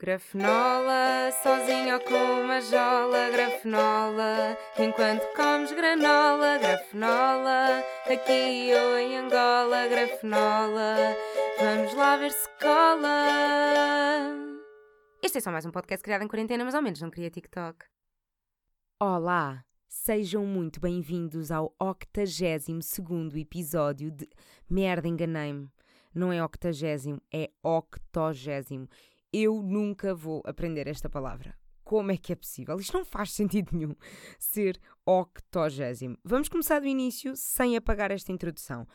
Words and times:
Grafenola, 0.00 1.32
sozinho 1.42 1.94
ou 1.94 2.00
com 2.02 2.42
uma 2.44 2.60
jola, 2.60 3.30
grafenola, 3.30 4.56
enquanto 4.78 5.26
comes 5.34 5.72
granola, 5.72 6.56
grafenola, 6.56 7.82
aqui 8.06 8.70
ou 8.74 8.96
em 8.96 9.16
Angola, 9.16 9.88
grafenola, 9.88 11.16
vamos 11.58 11.92
lá 11.94 12.16
ver 12.16 12.30
se 12.30 12.48
cola. 12.60 13.26
Este 15.20 15.38
é 15.38 15.40
só 15.40 15.50
mais 15.50 15.66
um 15.66 15.72
podcast 15.72 16.04
criado 16.04 16.22
em 16.22 16.28
quarentena, 16.28 16.64
mas 16.64 16.76
ao 16.76 16.82
menos 16.82 17.00
não 17.00 17.10
queria 17.10 17.28
TikTok. 17.28 17.84
Olá, 19.00 19.64
sejam 19.88 20.46
muito 20.46 20.78
bem-vindos 20.78 21.50
ao 21.50 21.74
82 21.80 23.34
episódio 23.34 24.12
de 24.12 24.28
Merda, 24.70 25.08
enganei-me. 25.08 25.68
Não 26.14 26.32
é 26.32 26.42
octagésimo, 26.42 27.20
é 27.32 27.50
octogésimo. 27.64 28.88
Eu 29.32 29.62
nunca 29.62 30.14
vou 30.14 30.42
aprender 30.46 30.86
esta 30.86 31.08
palavra. 31.10 31.54
Como 31.84 32.10
é 32.10 32.16
que 32.16 32.32
é 32.32 32.36
possível? 32.36 32.78
Isto 32.78 32.96
não 32.96 33.04
faz 33.04 33.32
sentido 33.32 33.76
nenhum 33.76 33.94
ser 34.38 34.80
octogésimo. 35.04 36.16
Vamos 36.24 36.48
começar 36.48 36.80
do 36.80 36.86
início 36.86 37.36
sem 37.36 37.76
apagar 37.76 38.10
esta 38.10 38.32
introdução. 38.32 38.88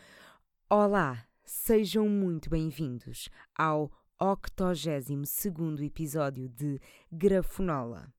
Olá, 0.67 1.27
sejam 1.45 2.09
muito 2.09 2.49
bem-vindos 2.49 3.29
ao 3.55 3.91
82 4.19 5.81
episódio 5.81 6.49
de 6.49 6.81
Grafonola. 7.11 8.11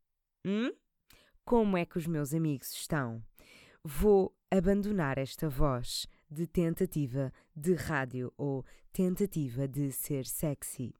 Hum? 0.46 0.70
Como 1.44 1.76
é 1.76 1.84
que 1.84 1.98
os 1.98 2.06
meus 2.06 2.32
amigos 2.32 2.72
estão? 2.72 3.20
Vou 3.82 4.32
abandonar 4.52 5.18
esta 5.18 5.48
voz 5.48 6.06
de 6.30 6.46
tentativa 6.46 7.32
de 7.56 7.74
rádio 7.74 8.32
ou 8.36 8.64
tentativa 8.92 9.66
de 9.66 9.90
ser 9.90 10.24
sexy. 10.26 10.94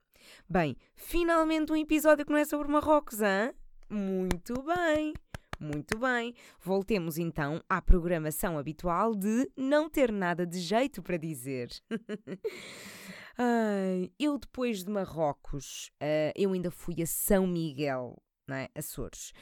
Bem, 0.48 0.76
finalmente 0.94 1.72
um 1.72 1.76
episódio 1.76 2.24
que 2.24 2.32
não 2.32 2.38
é 2.38 2.44
sobre 2.44 2.68
Marrocos, 2.68 3.20
hã? 3.20 3.52
Muito 3.88 4.62
bem! 4.62 5.14
Muito 5.60 5.98
bem, 5.98 6.34
voltemos 6.60 7.16
então 7.16 7.62
à 7.68 7.80
programação 7.80 8.58
habitual 8.58 9.14
de 9.14 9.48
não 9.56 9.88
ter 9.88 10.10
nada 10.10 10.44
de 10.44 10.58
jeito 10.58 11.02
para 11.02 11.16
dizer. 11.16 11.70
Ai, 13.38 14.10
eu 14.18 14.38
depois 14.38 14.84
de 14.84 14.90
Marrocos, 14.90 15.90
uh, 16.02 16.32
eu 16.36 16.52
ainda 16.52 16.70
fui 16.70 17.00
a 17.02 17.06
São 17.06 17.46
Miguel, 17.46 18.20
não 18.46 18.56
é? 18.56 18.68
Açores. 18.74 19.32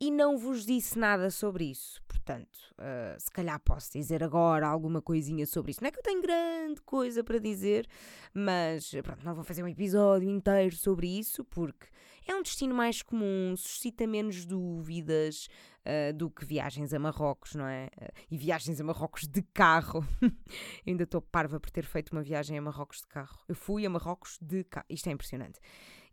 E 0.00 0.10
não 0.10 0.36
vos 0.36 0.64
disse 0.64 0.98
nada 0.98 1.30
sobre 1.30 1.64
isso. 1.70 2.02
Portanto, 2.06 2.58
uh, 2.78 3.18
se 3.18 3.30
calhar 3.30 3.58
posso 3.60 3.92
dizer 3.92 4.22
agora 4.22 4.66
alguma 4.66 5.00
coisinha 5.00 5.46
sobre 5.46 5.70
isso. 5.70 5.80
Não 5.82 5.88
é 5.88 5.90
que 5.90 5.98
eu 5.98 6.02
tenho 6.02 6.20
grande 6.20 6.80
coisa 6.82 7.22
para 7.24 7.38
dizer, 7.38 7.86
mas 8.34 8.90
pronto, 9.02 9.24
não 9.24 9.34
vou 9.34 9.44
fazer 9.44 9.62
um 9.62 9.68
episódio 9.68 10.28
inteiro 10.28 10.76
sobre 10.76 11.06
isso, 11.06 11.44
porque 11.44 11.86
é 12.26 12.34
um 12.34 12.42
destino 12.42 12.74
mais 12.74 13.02
comum, 13.02 13.54
suscita 13.56 14.06
menos 14.06 14.44
dúvidas 14.44 15.48
uh, 15.86 16.12
do 16.12 16.30
que 16.30 16.44
viagens 16.44 16.92
a 16.92 16.98
Marrocos, 16.98 17.54
não 17.54 17.66
é? 17.66 17.88
Uh, 17.96 18.12
e 18.30 18.36
viagens 18.36 18.78
a 18.80 18.84
Marrocos 18.84 19.26
de 19.26 19.40
carro. 19.42 20.06
ainda 20.86 21.04
estou 21.04 21.22
parva 21.22 21.58
por 21.58 21.70
ter 21.70 21.86
feito 21.86 22.10
uma 22.12 22.22
viagem 22.22 22.58
a 22.58 22.62
Marrocos 22.62 23.00
de 23.00 23.06
carro. 23.06 23.38
Eu 23.48 23.54
fui 23.54 23.86
a 23.86 23.90
Marrocos 23.90 24.38
de 24.42 24.64
carro. 24.64 24.86
Isto 24.90 25.08
é 25.08 25.12
impressionante. 25.12 25.58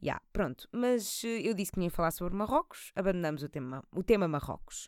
Yeah, 0.04 0.22
pronto, 0.34 0.68
mas 0.72 1.24
uh, 1.24 1.28
eu 1.28 1.54
disse 1.54 1.72
que 1.72 1.80
ia 1.80 1.90
falar 1.90 2.12
sobre 2.12 2.36
Marrocos, 2.36 2.92
abandonamos 2.96 3.44
o 3.44 3.50
tema, 3.50 3.84
o 3.92 4.04
tema 4.04 4.28
Marrocos. 4.28 4.88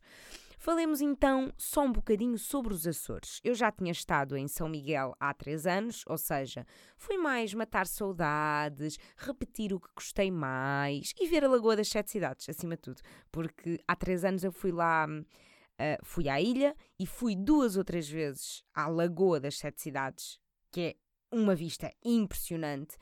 Falemos 0.59 1.01
então 1.01 1.53
só 1.55 1.85
um 1.85 1.91
bocadinho 1.91 2.37
sobre 2.37 2.73
os 2.73 2.87
Açores. 2.87 3.39
Eu 3.43 3.53
já 3.53 3.71
tinha 3.71 3.91
estado 3.91 4.35
em 4.35 4.47
São 4.47 4.67
Miguel 4.67 5.15
há 5.19 5.33
três 5.33 5.67
anos, 5.67 6.03
ou 6.07 6.17
seja, 6.17 6.65
fui 6.97 7.15
mais 7.15 7.53
matar 7.53 7.85
saudades, 7.85 8.97
repetir 9.15 9.71
o 9.71 9.79
que 9.79 9.87
gostei 9.95 10.31
mais 10.31 11.13
e 11.19 11.27
ver 11.27 11.45
a 11.45 11.47
Lagoa 11.47 11.75
das 11.75 11.89
Sete 11.89 12.09
Cidades, 12.11 12.49
acima 12.49 12.75
de 12.75 12.81
tudo, 12.81 13.01
porque 13.31 13.79
há 13.87 13.95
três 13.95 14.25
anos 14.25 14.43
eu 14.43 14.51
fui 14.51 14.71
lá. 14.71 15.07
Uh, 15.79 16.03
fui 16.03 16.27
à 16.27 16.41
ilha 16.41 16.75
e 16.99 17.05
fui 17.05 17.35
duas 17.35 17.77
ou 17.77 17.83
três 17.83 18.09
vezes 18.09 18.63
à 18.73 18.87
Lagoa 18.87 19.39
das 19.39 19.59
Sete 19.59 19.79
Cidades, 19.79 20.39
que 20.71 20.81
é 20.81 20.95
uma 21.31 21.55
vista 21.55 21.91
impressionante. 22.03 22.95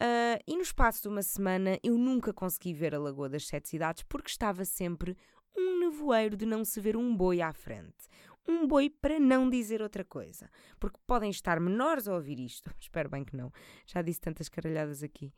Uh, 0.00 0.42
e 0.46 0.56
no 0.56 0.62
espaço 0.62 1.02
de 1.02 1.08
uma 1.08 1.22
semana 1.22 1.78
eu 1.82 1.96
nunca 1.96 2.32
consegui 2.32 2.72
ver 2.72 2.94
a 2.94 2.98
Lagoa 2.98 3.28
das 3.28 3.46
Sete 3.46 3.68
Cidades 3.68 4.02
porque 4.08 4.30
estava 4.30 4.64
sempre 4.64 5.16
um 5.56 5.80
nevoeiro 5.80 6.36
de 6.36 6.46
não 6.46 6.64
se 6.64 6.80
ver 6.80 6.96
um 6.96 7.14
boi 7.14 7.40
à 7.40 7.52
frente. 7.52 8.08
Um 8.48 8.66
boi 8.66 8.90
para 8.90 9.20
não 9.20 9.48
dizer 9.48 9.82
outra 9.82 10.04
coisa. 10.04 10.50
Porque 10.78 10.98
podem 11.06 11.30
estar 11.30 11.60
menores 11.60 12.08
a 12.08 12.14
ouvir 12.14 12.40
isto. 12.40 12.70
Espero 12.80 13.08
bem 13.08 13.24
que 13.24 13.36
não. 13.36 13.52
Já 13.86 14.02
disse 14.02 14.20
tantas 14.20 14.48
caralhadas 14.48 15.02
aqui. 15.02 15.32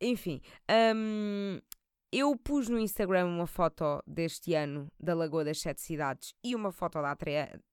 Enfim, 0.00 0.40
um, 0.94 1.60
eu 2.12 2.36
pus 2.36 2.68
no 2.68 2.78
Instagram 2.78 3.26
uma 3.26 3.46
foto 3.46 4.02
deste 4.06 4.54
ano 4.54 4.88
da 4.98 5.14
Lagoa 5.14 5.44
das 5.44 5.60
Sete 5.60 5.80
Cidades 5.80 6.34
e 6.42 6.54
uma 6.54 6.70
foto 6.70 7.00
de 7.00 7.06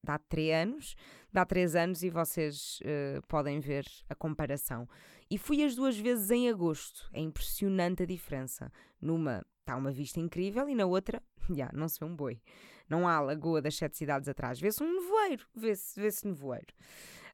há, 0.08 0.18
três 0.20 0.54
anos, 0.54 0.96
de 1.32 1.40
há 1.40 1.46
três 1.46 1.76
anos, 1.76 2.04
e 2.04 2.10
vocês 2.10 2.80
uh, 2.82 3.22
podem 3.28 3.60
ver 3.60 3.86
a 4.10 4.16
comparação. 4.16 4.88
E 5.30 5.38
fui 5.38 5.64
as 5.64 5.76
duas 5.76 5.98
vezes 5.98 6.32
em 6.32 6.50
agosto. 6.50 7.10
É 7.14 7.22
impressionante 7.22 8.04
a 8.04 8.06
diferença. 8.06 8.72
Numa 9.00 9.46
está 9.60 9.76
uma 9.78 9.92
vista 9.92 10.20
incrível 10.20 10.68
e 10.68 10.76
na 10.76 10.86
outra, 10.86 11.22
já, 11.50 11.56
yeah, 11.56 11.78
não 11.78 11.88
se 11.88 12.00
vê 12.00 12.06
um 12.06 12.16
boi. 12.16 12.42
Não 12.90 13.08
há 13.08 13.20
Lagoa 13.20 13.62
das 13.62 13.76
Sete 13.76 13.98
Cidades 13.98 14.28
atrás. 14.28 14.60
Vê-se 14.60 14.84
um 14.84 14.94
nevoeiro. 14.94 15.46
Vê-se 15.56 16.00
vê 16.00 16.10
nevoeiro. 16.26 16.74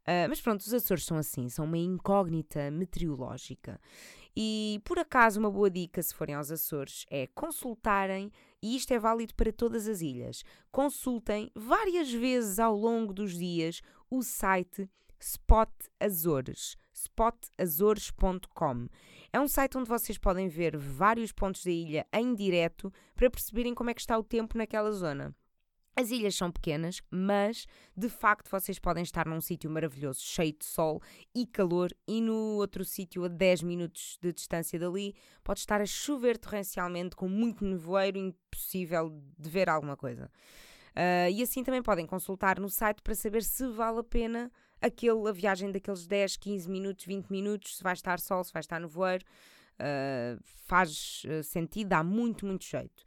Uh, 0.02 0.28
mas 0.28 0.42
pronto, 0.42 0.62
os 0.62 0.74
Açores 0.74 1.06
são 1.06 1.18
assim, 1.18 1.50
são 1.50 1.66
uma 1.66 1.78
incógnita 1.78 2.72
meteorológica. 2.72 3.80
E 4.36 4.82
por 4.84 5.00
acaso, 5.00 5.40
uma 5.40 5.52
boa 5.52 5.70
dica, 5.70 6.02
se 6.02 6.14
forem 6.14 6.36
aos 6.36 6.52
Açores, 6.52 7.06
é 7.10 7.28
consultarem, 7.28 8.32
e 8.62 8.76
isto 8.76 8.94
é 8.94 9.00
válido 9.00 9.36
para 9.36 9.52
todas 9.52 9.88
as 9.88 10.02
ilhas, 10.02 10.44
consultem 10.72 11.52
várias 11.56 12.12
vezes 12.12 12.60
ao 12.60 12.76
longo 12.76 13.14
dos 13.14 13.38
dias 13.38 13.82
o 14.10 14.22
site 14.22 14.90
Spot 15.20 15.70
Azores, 16.00 16.78
spotazores.com. 16.94 18.88
É 19.32 19.40
um 19.40 19.48
site 19.48 19.78
onde 19.78 19.90
vocês 19.90 20.18
podem 20.18 20.48
ver 20.48 20.78
vários 20.78 21.32
pontos 21.32 21.64
da 21.64 21.72
ilha 21.72 22.08
em 22.14 22.34
direto 22.34 22.92
para 23.16 23.30
perceberem 23.30 23.74
como 23.74 23.90
é 23.90 23.94
que 23.94 24.02
está 24.02 24.18
o 24.18 24.24
tempo 24.24 24.58
naquela 24.58 24.92
zona. 24.92 25.36
As 25.96 26.12
ilhas 26.12 26.36
são 26.36 26.52
pequenas, 26.52 27.02
mas 27.12 27.66
de 27.96 28.08
facto 28.08 28.50
vocês 28.50 28.80
podem 28.80 29.04
estar 29.04 29.28
num 29.28 29.42
sítio 29.42 29.70
maravilhoso, 29.70 30.22
cheio 30.22 30.54
de 30.54 30.64
sol 30.64 31.02
e 31.36 31.46
calor, 31.46 31.92
e 32.08 32.22
no 32.22 32.58
outro 32.58 32.86
sítio, 32.86 33.26
a 33.26 33.28
10 33.28 33.64
minutos 33.64 34.18
de 34.22 34.32
distância 34.32 34.80
dali, 34.80 35.14
pode 35.44 35.60
estar 35.60 35.82
a 35.82 35.86
chover 35.86 36.38
torrencialmente, 36.38 37.16
com 37.16 37.28
muito 37.28 37.66
nevoeiro, 37.66 38.18
impossível 38.18 39.22
de 39.38 39.50
ver 39.50 39.70
alguma 39.70 39.98
coisa. 39.98 40.32
Uh, 40.90 41.30
e 41.32 41.42
assim 41.42 41.64
também 41.64 41.82
podem 41.82 42.06
consultar 42.06 42.60
no 42.60 42.70
site 42.70 43.02
para 43.02 43.16
saber 43.16 43.44
se 43.44 43.68
vale 43.68 44.00
a 44.00 44.04
pena 44.04 44.52
aquele, 44.82 45.28
a 45.28 45.32
viagem 45.32 45.72
daqueles 45.72 46.08
10, 46.08 46.38
15 46.38 46.70
minutos, 46.70 47.06
20 47.06 47.28
minutos, 47.28 47.78
se 47.78 47.84
vai 47.84 47.94
estar 47.94 48.20
sol, 48.20 48.44
se 48.44 48.54
vai 48.54 48.62
estar 48.62 48.80
nevoeiro. 48.80 49.26
Uh, 49.80 50.38
faz 50.66 51.24
ah, 51.26 51.42
sentido, 51.42 51.88
dá 51.88 52.04
muito, 52.04 52.46
muito 52.46 52.66
jeito. 52.66 53.04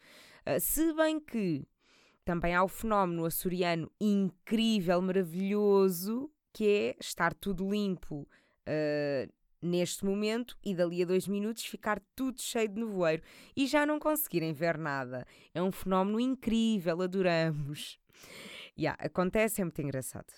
Uh, 0.46 0.58
se 0.58 0.92
bem 0.94 1.20
que 1.20 1.66
também 2.24 2.54
há 2.54 2.62
o 2.62 2.68
fenómeno 2.68 3.24
açoriano 3.24 3.90
incrível, 4.00 5.00
maravilhoso, 5.02 6.30
que 6.52 6.66
é 6.66 6.96
estar 7.00 7.34
tudo 7.34 7.68
limpo 7.68 8.28
uh, 8.68 9.32
neste 9.60 10.04
momento 10.04 10.56
e 10.64 10.74
dali 10.74 11.02
a 11.02 11.06
dois 11.06 11.26
minutos 11.26 11.64
ficar 11.64 12.00
tudo 12.14 12.40
cheio 12.40 12.68
de 12.68 12.80
nevoeiro 12.80 13.22
e 13.56 13.66
já 13.66 13.86
não 13.86 13.98
conseguirem 13.98 14.52
ver 14.52 14.76
nada. 14.76 15.26
É 15.54 15.62
um 15.62 15.72
fenómeno 15.72 16.20
incrível, 16.20 17.00
adoramos. 17.02 17.98
Yeah, 18.78 19.02
acontece, 19.04 19.60
é 19.60 19.64
muito 19.64 19.80
engraçado. 19.80 20.32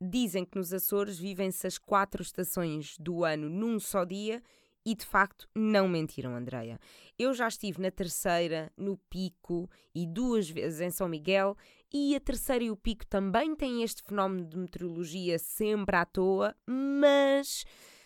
Dizem 0.00 0.44
que 0.44 0.58
nos 0.58 0.72
Açores 0.72 1.18
vivem-se 1.18 1.66
as 1.66 1.78
quatro 1.78 2.22
estações 2.22 2.96
do 2.98 3.24
ano 3.24 3.48
num 3.48 3.78
só 3.78 4.04
dia 4.04 4.42
e 4.86 4.94
de 4.94 5.04
facto 5.04 5.48
não 5.52 5.88
mentiram, 5.88 6.36
Andreia. 6.36 6.78
Eu 7.18 7.34
já 7.34 7.48
estive 7.48 7.82
na 7.82 7.90
terceira, 7.90 8.72
no 8.76 8.96
Pico 9.10 9.68
e 9.92 10.06
duas 10.06 10.48
vezes 10.48 10.80
em 10.80 10.90
São 10.90 11.08
Miguel, 11.08 11.56
e 11.92 12.14
a 12.14 12.20
terceira 12.20 12.62
e 12.62 12.70
o 12.70 12.76
Pico 12.76 13.04
também 13.04 13.56
têm 13.56 13.82
este 13.82 14.00
fenómeno 14.04 14.46
de 14.46 14.56
meteorologia 14.56 15.40
sempre 15.40 15.96
à 15.96 16.04
toa, 16.04 16.54
mas 16.64 17.64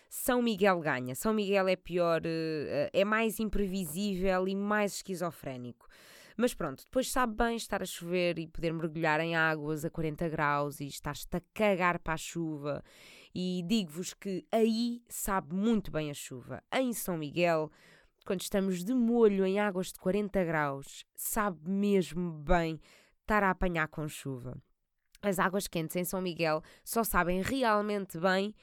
São 0.09 0.41
Miguel 0.41 0.81
ganha. 0.81 1.15
São 1.15 1.35
Miguel 1.35 1.69
é 1.69 1.77
pior, 1.77 2.23
eh, 2.25 2.89
é 2.95 3.05
mais 3.05 3.39
imprevisível 3.39 4.49
e 4.49 4.57
mais 4.57 4.95
esquizofrénico. 4.95 5.87
Mas 6.35 6.55
pronto, 6.55 6.83
depois 6.85 7.11
sabe 7.13 7.35
bem 7.35 7.57
estar 7.57 7.83
a 7.83 7.87
chover 7.87 8.39
e 8.39 8.47
poder 8.47 8.73
mergulhar 8.73 9.21
em 9.21 9.37
águas 9.37 9.85
a 9.85 9.91
40 9.91 10.27
graus 10.31 10.81
e 10.81 10.87
estar-te 10.87 11.37
a 11.37 11.43
cagar 11.53 11.99
para 11.99 12.15
a 12.15 12.17
chuva 12.17 12.83
e 13.35 13.65
digo-vos 13.67 14.15
que 14.15 14.47
aí 14.51 15.03
sabe 15.09 15.55
muito 15.55 15.91
bem 15.91 16.11
a 16.11 16.15
chuva. 16.15 16.63
Em 16.73 16.93
São 16.93 17.17
Miguel, 17.17 17.71
quando 18.25 18.43
estamos 18.43 18.85
de 18.85 18.95
molho 18.95 19.47
em 19.47 19.59
águas 19.59 19.93
de 19.93 19.99
40 19.99 20.45
graus, 20.45 21.05
sabe 21.15 21.69
mesmo 21.69 22.33
bem 22.33 22.81
estar 23.21 23.43
a 23.43 23.51
apanhar 23.51 23.89
com 23.89 24.09
chuva. 24.09 24.57
As 25.23 25.39
águas 25.39 25.67
quentes 25.67 25.97
em 25.97 26.05
São 26.05 26.21
Miguel 26.21 26.63
só 26.85 27.05
sabem 27.05 27.43
realmente 27.43 28.19
bem 28.19 28.55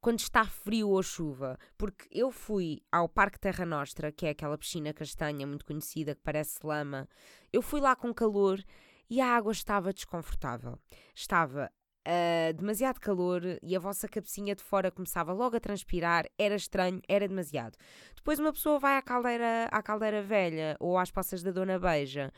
quando 0.00 0.20
está 0.20 0.44
frio 0.44 0.90
ou 0.90 1.02
chuva, 1.02 1.58
porque 1.76 2.06
eu 2.10 2.30
fui 2.30 2.80
ao 2.92 3.08
Parque 3.08 3.40
Terra 3.40 3.66
Nostra, 3.66 4.12
que 4.12 4.26
é 4.26 4.30
aquela 4.30 4.56
piscina 4.56 4.94
castanha 4.94 5.46
muito 5.46 5.64
conhecida 5.64 6.14
que 6.14 6.22
parece 6.22 6.64
lama. 6.64 7.08
Eu 7.52 7.60
fui 7.60 7.80
lá 7.80 7.96
com 7.96 8.14
calor 8.14 8.62
e 9.10 9.20
a 9.20 9.26
água 9.34 9.52
estava 9.52 9.92
desconfortável. 9.92 10.78
Estava 11.14 11.70
uh, 12.06 12.52
demasiado 12.54 13.00
calor 13.00 13.42
e 13.62 13.74
a 13.74 13.80
vossa 13.80 14.08
cabecinha 14.08 14.54
de 14.54 14.62
fora 14.62 14.90
começava 14.90 15.32
logo 15.32 15.56
a 15.56 15.60
transpirar, 15.60 16.26
era 16.38 16.54
estranho, 16.54 17.00
era 17.08 17.26
demasiado. 17.26 17.76
Depois 18.14 18.38
uma 18.38 18.52
pessoa 18.52 18.78
vai 18.78 18.96
à 18.96 19.02
caldeira, 19.02 19.68
à 19.70 19.82
caldeira 19.82 20.22
velha 20.22 20.76
ou 20.78 20.96
às 20.96 21.10
poças 21.10 21.42
da 21.42 21.50
Dona 21.50 21.78
Beija 21.78 22.32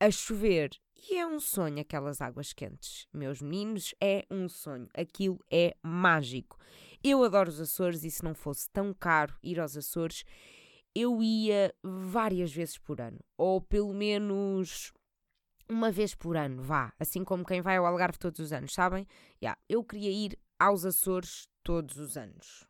a 0.00 0.10
chover 0.10 0.70
e 1.08 1.16
é 1.16 1.26
um 1.26 1.38
sonho 1.38 1.80
aquelas 1.80 2.20
águas 2.20 2.52
quentes. 2.52 3.06
Meus 3.12 3.40
meninos, 3.40 3.94
é 4.00 4.24
um 4.30 4.48
sonho. 4.48 4.88
Aquilo 4.94 5.38
é 5.50 5.76
mágico. 5.82 6.58
Eu 7.02 7.22
adoro 7.24 7.48
os 7.48 7.60
Açores 7.60 8.04
e 8.04 8.10
se 8.10 8.22
não 8.24 8.34
fosse 8.34 8.68
tão 8.70 8.92
caro 8.92 9.36
ir 9.42 9.58
aos 9.60 9.76
Açores, 9.76 10.24
eu 10.94 11.22
ia 11.22 11.74
várias 11.82 12.52
vezes 12.52 12.78
por 12.78 13.00
ano. 13.00 13.18
Ou 13.36 13.60
pelo 13.60 13.92
menos 13.94 14.92
uma 15.68 15.90
vez 15.90 16.14
por 16.14 16.36
ano, 16.36 16.62
vá, 16.62 16.92
assim 16.98 17.24
como 17.24 17.44
quem 17.44 17.60
vai 17.60 17.76
ao 17.76 17.86
Algarve 17.86 18.18
todos 18.18 18.40
os 18.40 18.52
anos, 18.52 18.72
sabem? 18.72 19.06
Yeah, 19.42 19.58
eu 19.68 19.82
queria 19.84 20.10
ir 20.10 20.38
aos 20.58 20.84
Açores 20.84 21.48
todos 21.62 21.96
os 21.96 22.16
anos. 22.16 22.66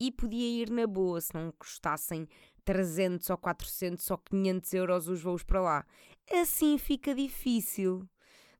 E 0.00 0.12
podia 0.12 0.62
ir 0.62 0.70
na 0.70 0.86
boa 0.86 1.20
se 1.20 1.34
não 1.34 1.52
custassem 1.52 2.28
300 2.64 3.30
ou 3.30 3.38
400 3.38 4.10
ou 4.10 4.18
500 4.18 4.72
euros 4.74 5.08
os 5.08 5.22
voos 5.22 5.42
para 5.42 5.60
lá. 5.60 5.86
Assim 6.30 6.78
fica 6.78 7.14
difícil. 7.14 8.08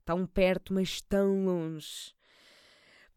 Tão 0.05 0.27
perto, 0.27 0.73
mas 0.73 1.01
tão 1.01 1.45
longe. 1.45 2.18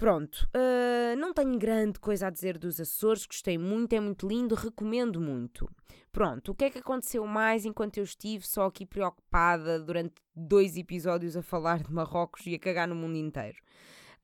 Pronto, 0.02 0.50
uh, 0.56 1.16
não 1.16 1.32
tenho 1.32 1.60
grande 1.60 2.00
coisa 2.00 2.26
a 2.26 2.32
dizer 2.32 2.58
dos 2.58 2.80
Açores, 2.80 3.28
gostei 3.28 3.56
muito, 3.56 3.94
é 3.94 4.00
muito 4.00 4.28
lindo, 4.28 4.56
recomendo 4.56 5.22
muito. 5.22 5.70
Pronto, 6.12 6.54
o 6.54 6.56
que 6.56 6.66
é 6.66 6.70
que 6.72 6.80
aconteceu 6.80 7.24
mais 7.28 7.66
enquanto 7.66 7.98
eu 7.98 8.04
estive 8.04 8.44
só 8.48 8.66
aqui 8.66 8.84
preocupada 8.84 9.80
durante 9.80 10.16
dois 10.36 10.76
episódios 10.76 11.38
a 11.38 11.44
falar 11.44 11.84
de 11.84 11.94
Marrocos 11.94 12.48
e 12.48 12.56
a 12.56 12.60
cagar 12.60 12.88
no 12.88 12.96
mundo 12.96 13.16
inteiro? 13.16 13.60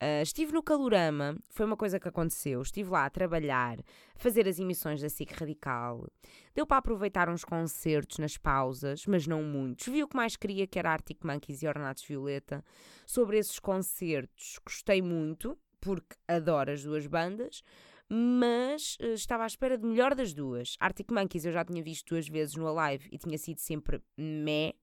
Uh, 0.02 0.24
estive 0.24 0.52
no 0.52 0.64
Calorama, 0.64 1.38
foi 1.52 1.68
uma 1.68 1.78
coisa 1.78 2.00
que 2.00 2.08
aconteceu. 2.08 2.60
Estive 2.60 2.90
lá 2.90 3.06
a 3.06 3.10
trabalhar, 3.12 3.78
fazer 4.16 4.48
as 4.48 4.58
emissões 4.58 5.00
da 5.00 5.10
SIC 5.10 5.32
Radical. 5.32 6.08
Deu 6.56 6.66
para 6.66 6.78
aproveitar 6.78 7.30
uns 7.30 7.46
concertos 7.46 8.18
nas 8.18 8.36
pausas, 8.36 9.06
mas 9.06 9.28
não 9.28 9.44
muitos. 9.44 9.86
Vi 9.86 10.04
o 10.04 10.08
que 10.08 10.16
mais 10.16 10.36
queria, 10.36 10.66
que 10.66 10.80
era 10.80 10.92
Arctic 10.92 11.24
Monkeys 11.24 11.62
e 11.62 11.68
Ornatos 11.68 12.04
Violeta. 12.04 12.66
Sobre 13.06 13.38
esses 13.38 13.60
concertos, 13.60 14.60
gostei 14.66 15.04
muito, 15.04 15.56
porque 15.80 16.16
adoro 16.28 16.72
as 16.72 16.84
duas 16.84 17.08
bandas 17.08 17.64
mas 18.10 18.98
uh, 19.02 19.14
estava 19.14 19.44
à 19.44 19.48
espera 19.48 19.78
de 19.78 19.86
melhor 19.86 20.16
das 20.16 20.34
duas. 20.34 20.78
Arctic 20.80 21.12
Monkeys 21.12 21.46
eu 21.46 21.52
já 21.52 21.64
tinha 21.66 21.84
visto 21.84 22.08
duas 22.08 22.28
vezes 22.28 22.56
no 22.56 22.68
Alive 22.68 23.08
e 23.12 23.18
tinha 23.18 23.38
sido 23.38 23.60
sempre 23.60 24.02
meh. 24.18 24.74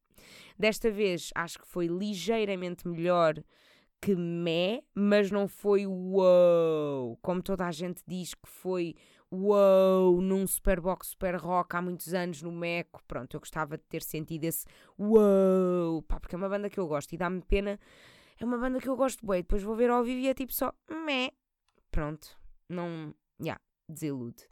Desta 0.58 0.90
vez 0.90 1.30
acho 1.34 1.58
que 1.58 1.66
foi 1.66 1.86
ligeiramente 1.86 2.86
melhor 2.86 3.42
que 4.00 4.14
meh, 4.14 4.82
mas 4.94 5.30
não 5.30 5.48
foi 5.48 5.86
wow, 5.86 7.18
como 7.22 7.42
toda 7.42 7.66
a 7.66 7.72
gente 7.72 8.02
diz 8.06 8.34
que 8.34 8.46
foi 8.46 8.94
wow 9.30 10.20
num 10.20 10.46
Superbox 10.46 11.08
Super 11.08 11.36
Rock 11.36 11.74
há 11.74 11.82
muitos 11.82 12.12
anos 12.12 12.42
no 12.42 12.52
Meco. 12.52 13.02
Pronto, 13.08 13.34
eu 13.34 13.40
gostava 13.40 13.78
de 13.78 13.84
ter 13.84 14.02
sentido 14.02 14.44
esse 14.44 14.66
wow, 14.98 16.02
pá, 16.02 16.20
porque 16.20 16.34
é 16.34 16.38
uma 16.38 16.48
banda 16.48 16.68
que 16.68 16.78
eu 16.78 16.86
gosto 16.86 17.14
e 17.14 17.16
dá-me 17.16 17.40
pena. 17.40 17.80
É 18.38 18.44
uma 18.44 18.58
banda 18.58 18.80
que 18.80 18.88
eu 18.88 18.96
gosto 18.96 19.26
bem. 19.26 19.42
Depois 19.42 19.62
vou 19.62 19.76
ver 19.76 19.90
ao 19.90 20.04
vivo 20.04 20.20
e 20.20 20.28
é 20.28 20.34
tipo 20.34 20.52
só 20.52 20.72
meh. 20.88 21.32
Pronto, 21.90 22.36
não. 22.68 23.14
Já, 23.38 23.44
yeah, 23.44 23.60
desilude. 23.88 24.46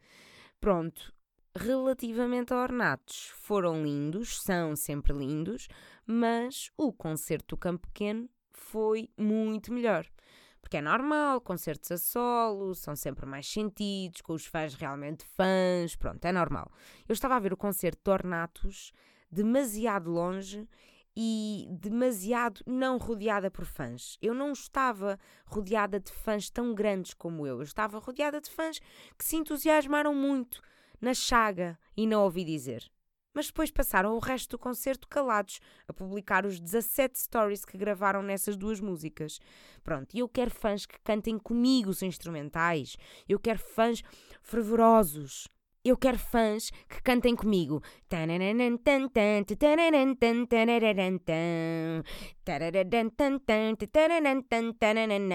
Pronto. 0.60 1.12
Relativamente 1.54 2.54
a 2.54 2.62
Ornatos, 2.62 3.26
foram 3.34 3.82
lindos, 3.82 4.40
são 4.40 4.74
sempre 4.74 5.12
lindos, 5.12 5.68
mas 6.06 6.70
o 6.78 6.90
concerto 6.90 7.54
do 7.54 7.58
Campo 7.58 7.86
Pequeno 7.88 8.26
foi 8.50 9.10
muito 9.18 9.70
melhor. 9.70 10.06
Porque 10.62 10.78
é 10.78 10.80
normal, 10.80 11.42
concertos 11.42 11.90
a 11.92 11.98
solo, 11.98 12.74
são 12.74 12.96
sempre 12.96 13.26
mais 13.26 13.46
sentidos, 13.46 14.22
com 14.22 14.32
os 14.32 14.46
fãs 14.46 14.74
realmente 14.74 15.26
fãs, 15.36 15.94
pronto, 15.94 16.24
é 16.24 16.32
normal. 16.32 16.72
Eu 17.06 17.12
estava 17.12 17.36
a 17.36 17.40
ver 17.40 17.52
o 17.52 17.56
concerto 17.56 18.00
de 18.02 18.10
Ornatos 18.10 18.92
demasiado 19.30 20.10
longe 20.10 20.66
e 21.16 21.66
demasiado 21.70 22.62
não 22.66 22.98
rodeada 22.98 23.50
por 23.50 23.64
fãs. 23.64 24.16
Eu 24.20 24.34
não 24.34 24.52
estava 24.52 25.18
rodeada 25.44 26.00
de 26.00 26.12
fãs 26.12 26.50
tão 26.50 26.74
grandes 26.74 27.14
como 27.14 27.46
eu. 27.46 27.56
Eu 27.56 27.62
estava 27.62 27.98
rodeada 27.98 28.40
de 28.40 28.50
fãs 28.50 28.78
que 29.18 29.24
se 29.24 29.36
entusiasmaram 29.36 30.14
muito 30.14 30.62
na 31.00 31.12
chaga 31.12 31.78
e 31.96 32.06
não 32.06 32.22
ouvi 32.22 32.44
dizer. 32.44 32.90
Mas 33.34 33.46
depois 33.46 33.70
passaram 33.70 34.14
o 34.14 34.18
resto 34.18 34.50
do 34.50 34.58
concerto 34.58 35.08
calados 35.08 35.58
a 35.88 35.92
publicar 35.92 36.44
os 36.44 36.60
17 36.60 37.18
stories 37.18 37.64
que 37.64 37.78
gravaram 37.78 38.22
nessas 38.22 38.56
duas 38.56 38.78
músicas. 38.78 39.40
Pronto, 39.82 40.16
eu 40.16 40.28
quero 40.28 40.50
fãs 40.50 40.84
que 40.84 40.98
cantem 41.02 41.38
comigo 41.38 41.90
os 41.90 42.02
instrumentais. 42.02 42.96
Eu 43.28 43.38
quero 43.38 43.58
fãs 43.58 44.02
fervorosos. 44.42 45.48
Eu 45.84 45.96
quero 45.96 46.18
fãs 46.18 46.70
que 46.88 47.02
cantem 47.02 47.34
comigo. 47.34 47.82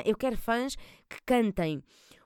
Eu 0.06 0.16
quero 0.16 0.38
fãs 0.38 0.76
que 1.10 1.22
cantem 1.26 1.84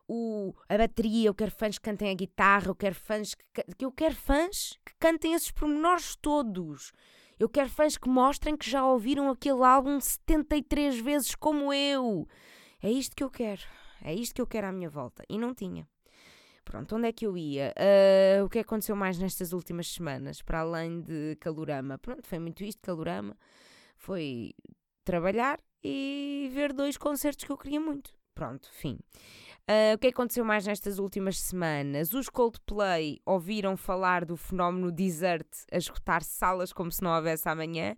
o, 0.07 0.53
a 0.68 0.77
bateria, 0.77 1.29
eu 1.29 1.33
quero 1.33 1.51
fãs 1.51 1.77
que 1.77 1.83
cantem 1.83 2.09
a 2.12 2.13
guitarra, 2.13 2.68
eu 2.68 2.75
quero 2.75 2.95
fãs 2.95 3.33
que, 3.33 3.63
eu 3.79 3.91
quero 3.91 4.13
fãs 4.13 4.77
que 4.85 4.94
cantem 5.00 5.33
esses 5.33 5.51
pormenores 5.51 6.15
todos. 6.17 6.91
Eu 7.39 7.50
quero 7.50 7.69
fãs 7.69 7.97
que 7.97 8.09
mostrem 8.09 8.56
que 8.56 8.69
já 8.69 8.85
ouviram 8.85 9.29
aquele 9.29 9.63
álbum 9.63 10.00
73 10.00 11.00
vezes 11.00 11.33
como 11.33 11.74
eu. 11.74 12.27
É 12.83 12.91
isto 12.91 13.15
que 13.15 13.24
eu 13.24 13.31
quero. 13.31 13.62
É 14.03 14.13
isto 14.13 14.35
que 14.35 14.41
eu 14.41 14.47
quero 14.47 14.67
à 14.67 14.71
minha 14.71 14.89
volta. 14.89 15.24
E 15.29 15.39
não 15.39 15.56
tinha. 15.56 15.88
Pronto, 16.71 16.95
onde 16.95 17.09
é 17.09 17.12
que 17.12 17.27
eu 17.27 17.38
ia? 17.38 17.73
Uh, 17.77 18.45
o 18.45 18.50
que 18.50 18.59
aconteceu 18.59 18.95
mais 18.95 19.19
nestas 19.19 19.51
últimas 19.51 19.91
semanas, 19.91 20.41
para 20.41 20.62
além 20.62 21.01
de 21.01 21.35
Calorama? 21.41 21.97
Pronto, 21.97 22.25
foi 22.25 22.39
muito 22.39 22.63
isto, 22.63 22.81
Calorama. 22.81 23.35
Foi 23.97 24.53
trabalhar 25.03 25.59
e 25.83 26.50
ver 26.53 26.71
dois 26.71 26.95
concertos 26.95 27.44
que 27.44 27.51
eu 27.51 27.57
queria 27.57 27.81
muito. 27.81 28.13
Pronto, 28.33 28.69
fim. 28.71 28.97
Uh, 29.69 29.95
o 29.95 29.97
que 29.97 30.07
aconteceu 30.07 30.45
mais 30.45 30.65
nestas 30.65 30.97
últimas 30.97 31.41
semanas? 31.41 32.13
Os 32.13 32.29
Coldplay 32.29 33.19
ouviram 33.25 33.75
falar 33.75 34.24
do 34.24 34.38
fenómeno 34.38 34.94
Desert 34.94 35.50
a 35.74 35.77
esgotar 35.77 36.24
salas 36.24 36.71
como 36.71 36.89
se 36.89 37.03
não 37.03 37.13
houvesse 37.13 37.50
amanhã 37.50 37.98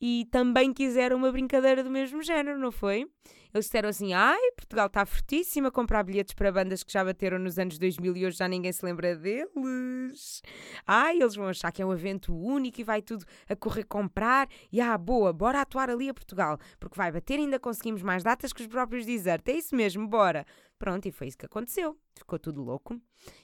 e 0.00 0.28
também 0.30 0.72
quiseram 0.72 1.16
uma 1.16 1.32
brincadeira 1.32 1.82
do 1.82 1.90
mesmo 1.90 2.22
género, 2.22 2.60
não 2.60 2.70
foi? 2.70 3.10
Eles 3.54 3.66
disseram 3.66 3.88
assim: 3.88 4.12
ai, 4.12 4.50
Portugal 4.56 4.88
está 4.88 5.06
fortíssimo 5.06 5.68
a 5.68 5.70
comprar 5.70 6.02
bilhetes 6.02 6.34
para 6.34 6.50
bandas 6.50 6.82
que 6.82 6.92
já 6.92 7.04
bateram 7.04 7.38
nos 7.38 7.56
anos 7.56 7.78
2000 7.78 8.16
e 8.16 8.26
hoje 8.26 8.36
já 8.36 8.48
ninguém 8.48 8.72
se 8.72 8.84
lembra 8.84 9.14
deles. 9.14 10.42
Ai, 10.84 11.20
eles 11.20 11.36
vão 11.36 11.46
achar 11.46 11.70
que 11.70 11.80
é 11.80 11.86
um 11.86 11.92
evento 11.92 12.36
único 12.36 12.80
e 12.80 12.84
vai 12.84 13.00
tudo 13.00 13.24
a 13.48 13.54
correr 13.54 13.84
comprar. 13.84 14.48
E 14.72 14.80
ah, 14.80 14.98
boa, 14.98 15.32
bora 15.32 15.60
atuar 15.60 15.88
ali 15.88 16.08
a 16.08 16.14
Portugal, 16.14 16.58
porque 16.80 16.96
vai 16.96 17.12
bater 17.12 17.38
e 17.38 17.42
ainda 17.42 17.60
conseguimos 17.60 18.02
mais 18.02 18.24
datas 18.24 18.52
que 18.52 18.60
os 18.60 18.66
próprios 18.66 19.06
Desert. 19.06 19.46
É 19.46 19.52
isso 19.52 19.76
mesmo, 19.76 20.08
bora. 20.08 20.44
Pronto, 20.76 21.06
e 21.06 21.12
foi 21.12 21.28
isso 21.28 21.38
que 21.38 21.46
aconteceu. 21.46 21.96
Ficou 22.16 22.40
tudo 22.40 22.60
louco 22.60 23.00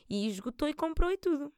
e 0.09 0.27
esgotou 0.29 0.69
e 0.69 0.75
comprou 0.75 1.13
e 1.13 1.17
tudo. 1.17 1.53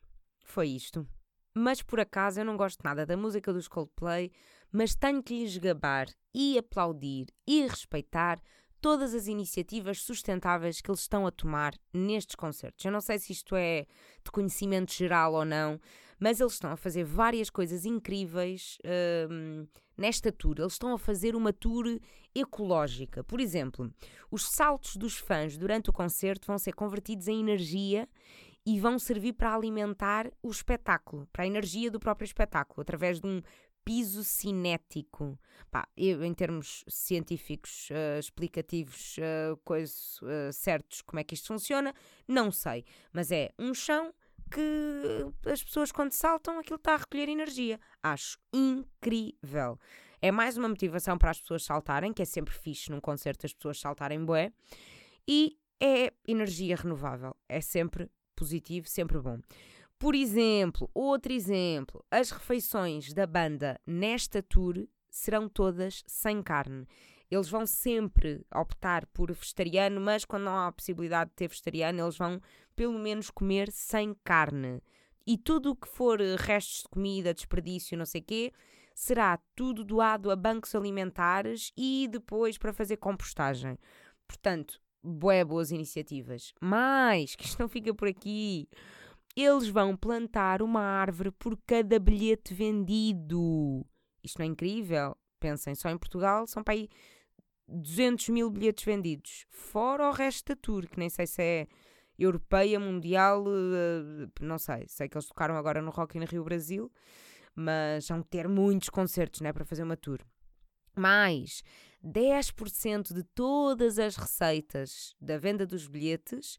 Foi 0.44 0.68
isto. 0.68 1.06
Mas 1.54 1.82
por 1.82 2.00
acaso 2.00 2.40
eu 2.40 2.44
não 2.44 2.56
gosto 2.56 2.82
nada 2.82 3.04
da 3.04 3.16
música 3.16 3.52
dos 3.52 3.68
Coldplay, 3.68 4.30
mas 4.72 4.94
tenho 4.94 5.22
que 5.22 5.38
lhes 5.38 5.56
gabar 5.58 6.08
e 6.34 6.58
aplaudir 6.58 7.26
e 7.46 7.66
respeitar 7.66 8.40
todas 8.80 9.14
as 9.14 9.28
iniciativas 9.28 10.02
sustentáveis 10.02 10.80
que 10.80 10.90
eles 10.90 11.02
estão 11.02 11.24
a 11.24 11.30
tomar 11.30 11.74
nestes 11.94 12.34
concertos. 12.34 12.84
Eu 12.84 12.90
não 12.90 13.00
sei 13.00 13.18
se 13.18 13.32
isto 13.32 13.54
é 13.54 13.86
de 14.24 14.30
conhecimento 14.32 14.92
geral 14.92 15.34
ou 15.34 15.44
não, 15.44 15.80
mas 16.18 16.40
eles 16.40 16.54
estão 16.54 16.72
a 16.72 16.76
fazer 16.76 17.04
várias 17.04 17.48
coisas 17.48 17.84
incríveis 17.84 18.78
hum, 19.30 19.66
nesta 19.96 20.32
tour. 20.32 20.56
Eles 20.58 20.72
estão 20.72 20.92
a 20.92 20.98
fazer 20.98 21.36
uma 21.36 21.52
tour 21.52 21.84
ecológica. 22.34 23.22
Por 23.22 23.40
exemplo, 23.40 23.92
os 24.30 24.48
saltos 24.48 24.96
dos 24.96 25.16
fãs 25.16 25.56
durante 25.56 25.90
o 25.90 25.92
concerto 25.92 26.48
vão 26.48 26.58
ser 26.58 26.72
convertidos 26.74 27.28
em 27.28 27.40
energia 27.40 28.08
e 28.66 28.80
vão 28.80 28.98
servir 28.98 29.32
para 29.32 29.54
alimentar 29.54 30.30
o 30.42 30.50
espetáculo, 30.50 31.28
para 31.32 31.44
a 31.44 31.46
energia 31.46 31.90
do 31.90 32.00
próprio 32.00 32.24
espetáculo, 32.24 32.82
através 32.82 33.20
de 33.20 33.26
um 33.26 33.42
piso 33.84 34.24
cinético. 34.24 35.38
Pá, 35.70 35.88
eu, 35.96 36.24
em 36.24 36.34
termos 36.34 36.84
científicos, 36.88 37.88
uh, 37.90 38.18
explicativos, 38.18 39.16
uh, 39.18 39.56
coisas 39.64 40.20
uh, 40.22 40.52
certos, 40.52 41.02
como 41.02 41.20
é 41.20 41.24
que 41.24 41.34
isto 41.34 41.48
funciona, 41.48 41.94
não 42.28 42.50
sei. 42.50 42.84
Mas 43.12 43.32
é 43.32 43.50
um 43.58 43.72
chão 43.72 44.12
que 44.50 45.50
as 45.50 45.62
pessoas, 45.64 45.90
quando 45.90 46.12
saltam, 46.12 46.58
aquilo 46.58 46.76
está 46.76 46.94
a 46.94 46.98
recolher 46.98 47.28
energia. 47.28 47.80
Acho 48.02 48.38
incrível. 48.52 49.78
É 50.20 50.30
mais 50.30 50.56
uma 50.56 50.68
motivação 50.68 51.16
para 51.16 51.30
as 51.30 51.40
pessoas 51.40 51.64
saltarem, 51.64 52.12
que 52.12 52.22
é 52.22 52.24
sempre 52.24 52.54
fixe 52.54 52.90
num 52.90 53.00
concerto 53.00 53.46
as 53.46 53.54
pessoas 53.54 53.80
saltarem 53.80 54.24
bué. 54.24 54.52
E 55.26 55.58
é 55.80 56.12
energia 56.28 56.76
renovável. 56.76 57.34
É 57.48 57.60
sempre 57.60 58.10
positivo, 58.36 58.88
sempre 58.88 59.18
bom. 59.18 59.38
Por 60.02 60.16
exemplo, 60.16 60.90
outro 60.92 61.32
exemplo, 61.32 62.04
as 62.10 62.32
refeições 62.32 63.12
da 63.12 63.24
banda 63.24 63.80
nesta 63.86 64.42
tour 64.42 64.88
serão 65.08 65.48
todas 65.48 66.02
sem 66.08 66.42
carne. 66.42 66.88
Eles 67.30 67.48
vão 67.48 67.64
sempre 67.64 68.44
optar 68.52 69.06
por 69.06 69.32
vegetariano, 69.32 70.00
mas 70.00 70.24
quando 70.24 70.42
não 70.42 70.56
há 70.56 70.66
a 70.66 70.72
possibilidade 70.72 71.30
de 71.30 71.36
ter 71.36 71.46
vegetariano, 71.46 72.00
eles 72.00 72.16
vão 72.16 72.40
pelo 72.74 72.98
menos 72.98 73.30
comer 73.30 73.70
sem 73.70 74.12
carne. 74.24 74.82
E 75.24 75.38
tudo 75.38 75.70
o 75.70 75.76
que 75.76 75.86
for 75.86 76.18
restos 76.36 76.82
de 76.82 76.88
comida, 76.88 77.32
desperdício, 77.32 77.96
não 77.96 78.04
sei 78.04 78.22
o 78.22 78.24
quê, 78.24 78.52
será 78.96 79.38
tudo 79.54 79.84
doado 79.84 80.32
a 80.32 80.34
bancos 80.34 80.74
alimentares 80.74 81.72
e 81.76 82.08
depois 82.10 82.58
para 82.58 82.72
fazer 82.72 82.96
compostagem. 82.96 83.78
Portanto, 84.26 84.82
bué 85.00 85.44
boas 85.44 85.70
iniciativas. 85.70 86.52
Mas, 86.60 87.36
que 87.36 87.44
isto 87.44 87.60
não 87.60 87.68
fica 87.68 87.94
por 87.94 88.08
aqui. 88.08 88.68
Eles 89.34 89.68
vão 89.68 89.96
plantar 89.96 90.62
uma 90.62 90.82
árvore 90.82 91.30
por 91.30 91.58
cada 91.66 91.98
bilhete 91.98 92.52
vendido. 92.52 93.86
Isto 94.22 94.38
não 94.38 94.44
é 94.44 94.48
incrível? 94.48 95.16
Pensem, 95.40 95.74
só 95.74 95.88
em 95.88 95.98
Portugal 95.98 96.46
são 96.46 96.62
para 96.62 96.74
aí 96.74 96.88
200 97.66 98.28
mil 98.28 98.50
bilhetes 98.50 98.84
vendidos. 98.84 99.46
Fora 99.48 100.08
o 100.08 100.12
resto 100.12 100.54
da 100.54 100.60
tour, 100.60 100.86
que 100.86 100.98
nem 100.98 101.08
sei 101.08 101.26
se 101.26 101.42
é 101.42 101.66
europeia, 102.18 102.78
mundial, 102.78 103.44
uh, 103.44 104.30
não 104.40 104.58
sei. 104.58 104.86
Sei 104.86 105.08
que 105.08 105.16
eles 105.16 105.26
tocaram 105.26 105.56
agora 105.56 105.80
no 105.80 105.90
Rock 105.90 106.18
in 106.18 106.24
Rio 106.24 106.44
Brasil, 106.44 106.92
mas 107.54 108.06
vão 108.08 108.22
ter 108.22 108.48
muitos 108.48 108.90
concertos, 108.90 109.40
né, 109.40 109.52
para 109.52 109.64
fazer 109.64 109.82
uma 109.82 109.96
tour. 109.96 110.20
Mais 110.94 111.62
10% 112.04 113.14
de 113.14 113.22
todas 113.22 113.98
as 113.98 114.16
receitas 114.16 115.14
da 115.20 115.38
venda 115.38 115.66
dos 115.66 115.86
bilhetes 115.86 116.58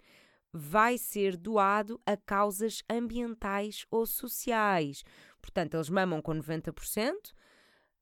vai 0.53 0.99
ser 0.99 1.35
doado 1.35 1.99
a 2.05 2.15
causas 2.15 2.83
ambientais 2.87 3.85
ou 3.89 4.05
sociais. 4.05 5.03
Portanto, 5.41 5.73
eles 5.73 5.89
mamam 5.89 6.21
com 6.21 6.33
90%, 6.33 7.33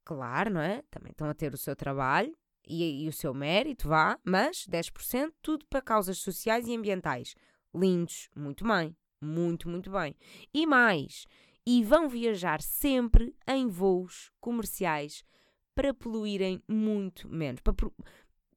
claro, 0.04 0.50
não 0.52 0.62
é? 0.62 0.84
Também 0.92 1.12
estão 1.12 1.30
a 1.30 1.34
ter 1.34 1.54
o 1.54 1.58
seu 1.58 1.76
trabalho 1.76 2.36
e, 2.68 3.06
e 3.06 3.08
o 3.08 3.14
seu 3.14 3.34
mérito, 3.34 3.88
vá, 3.88 4.20
mas 4.24 4.68
10% 4.68 5.34
tudo 5.42 5.66
para 5.68 5.82
causas 5.82 6.18
sociais 6.18 6.68
e 6.68 6.76
ambientais. 6.76 7.36
Lindos, 7.74 8.30
muito 8.36 8.68
bem, 8.68 8.96
muito, 9.22 9.70
muito 9.70 9.90
bem. 9.90 10.16
E 10.54 10.68
mais, 10.68 11.26
e 11.66 11.84
vão 11.84 12.10
viajar 12.10 12.62
sempre 12.62 13.34
em 13.48 13.68
voos 13.68 14.30
comerciais 14.42 15.24
para 15.74 15.94
poluírem 15.94 16.62
muito 16.68 17.30
menos, 17.30 17.62
para, 17.62 17.74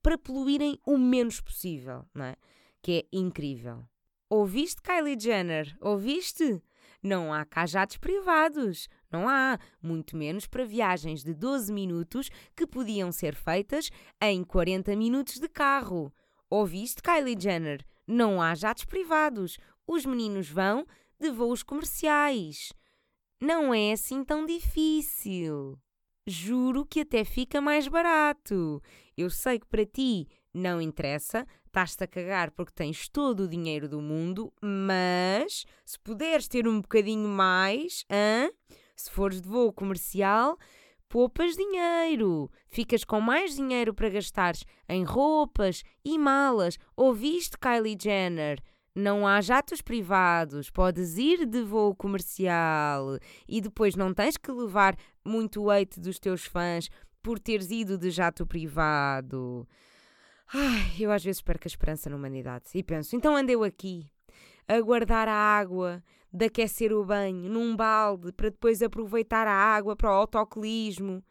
para 0.02 0.18
poluírem 0.18 0.78
o 0.84 0.98
menos 0.98 1.40
possível, 1.40 2.04
não 2.12 2.24
é? 2.24 2.36
Que 2.84 2.98
é 2.98 3.16
incrível. 3.16 3.88
Ouviste, 4.28 4.82
Kylie 4.82 5.18
Jenner? 5.18 5.74
Ouviste? 5.80 6.62
Não 7.02 7.32
há 7.32 7.42
cá 7.42 7.64
jatos 7.64 7.96
privados. 7.96 8.90
Não 9.10 9.26
há, 9.26 9.58
muito 9.82 10.14
menos 10.18 10.46
para 10.46 10.66
viagens 10.66 11.24
de 11.24 11.32
12 11.32 11.72
minutos 11.72 12.28
que 12.54 12.66
podiam 12.66 13.10
ser 13.10 13.34
feitas 13.34 13.88
em 14.20 14.44
40 14.44 14.94
minutos 14.96 15.40
de 15.40 15.48
carro. 15.48 16.12
Ouviste, 16.50 17.02
Kylie 17.02 17.40
Jenner? 17.40 17.82
Não 18.06 18.42
há 18.42 18.54
jatos 18.54 18.84
privados. 18.84 19.56
Os 19.86 20.04
meninos 20.04 20.50
vão 20.50 20.86
de 21.18 21.30
voos 21.30 21.62
comerciais. 21.62 22.74
Não 23.40 23.72
é 23.72 23.92
assim 23.92 24.22
tão 24.22 24.44
difícil. 24.44 25.78
Juro 26.26 26.84
que 26.84 27.00
até 27.00 27.24
fica 27.24 27.62
mais 27.62 27.88
barato. 27.88 28.82
Eu 29.16 29.30
sei 29.30 29.58
que 29.58 29.66
para 29.66 29.86
ti 29.86 30.28
não 30.54 30.80
interessa, 30.80 31.46
estás-te 31.66 32.04
a 32.04 32.06
cagar 32.06 32.52
porque 32.52 32.72
tens 32.72 33.08
todo 33.08 33.40
o 33.40 33.48
dinheiro 33.48 33.88
do 33.88 34.00
mundo, 34.00 34.52
mas 34.62 35.66
se 35.84 35.98
puderes 35.98 36.46
ter 36.46 36.68
um 36.68 36.80
bocadinho 36.80 37.28
mais, 37.28 38.04
hã? 38.10 38.48
se 38.96 39.10
fores 39.10 39.40
de 39.40 39.48
voo 39.48 39.72
comercial, 39.72 40.56
poupas 41.08 41.56
dinheiro. 41.56 42.50
Ficas 42.68 43.04
com 43.04 43.20
mais 43.20 43.56
dinheiro 43.56 43.92
para 43.92 44.08
gastares 44.08 44.64
em 44.88 45.04
roupas 45.04 45.82
e 46.04 46.18
malas. 46.18 46.78
Ouviste, 46.96 47.58
Kylie 47.58 47.98
Jenner? 48.00 48.60
Não 48.96 49.26
há 49.26 49.40
jatos 49.40 49.82
privados, 49.82 50.70
podes 50.70 51.18
ir 51.18 51.46
de 51.46 51.62
voo 51.62 51.96
comercial 51.96 53.18
e 53.48 53.60
depois 53.60 53.96
não 53.96 54.14
tens 54.14 54.36
que 54.36 54.52
levar 54.52 54.96
muito 55.24 55.64
weight 55.64 55.98
dos 55.98 56.20
teus 56.20 56.44
fãs 56.44 56.88
por 57.20 57.40
teres 57.40 57.72
ido 57.72 57.98
de 57.98 58.10
jato 58.10 58.46
privado. 58.46 59.66
Ai, 60.52 60.94
eu 60.98 61.10
às 61.10 61.24
vezes 61.24 61.42
perco 61.42 61.66
a 61.66 61.68
esperança 61.68 62.10
na 62.10 62.16
humanidade 62.16 62.66
e 62.74 62.82
penso, 62.82 63.16
então 63.16 63.36
andeu 63.36 63.64
aqui 63.64 64.10
a 64.68 64.80
guardar 64.80 65.28
a 65.28 65.34
água, 65.34 66.02
de 66.32 66.46
aquecer 66.46 66.92
o 66.92 67.04
banho 67.04 67.48
num 67.48 67.76
balde 67.76 68.32
para 68.32 68.50
depois 68.50 68.82
aproveitar 68.82 69.46
a 69.46 69.52
água 69.52 69.94
para 69.94 70.10
o 70.10 70.14
autocolismo 70.14 71.22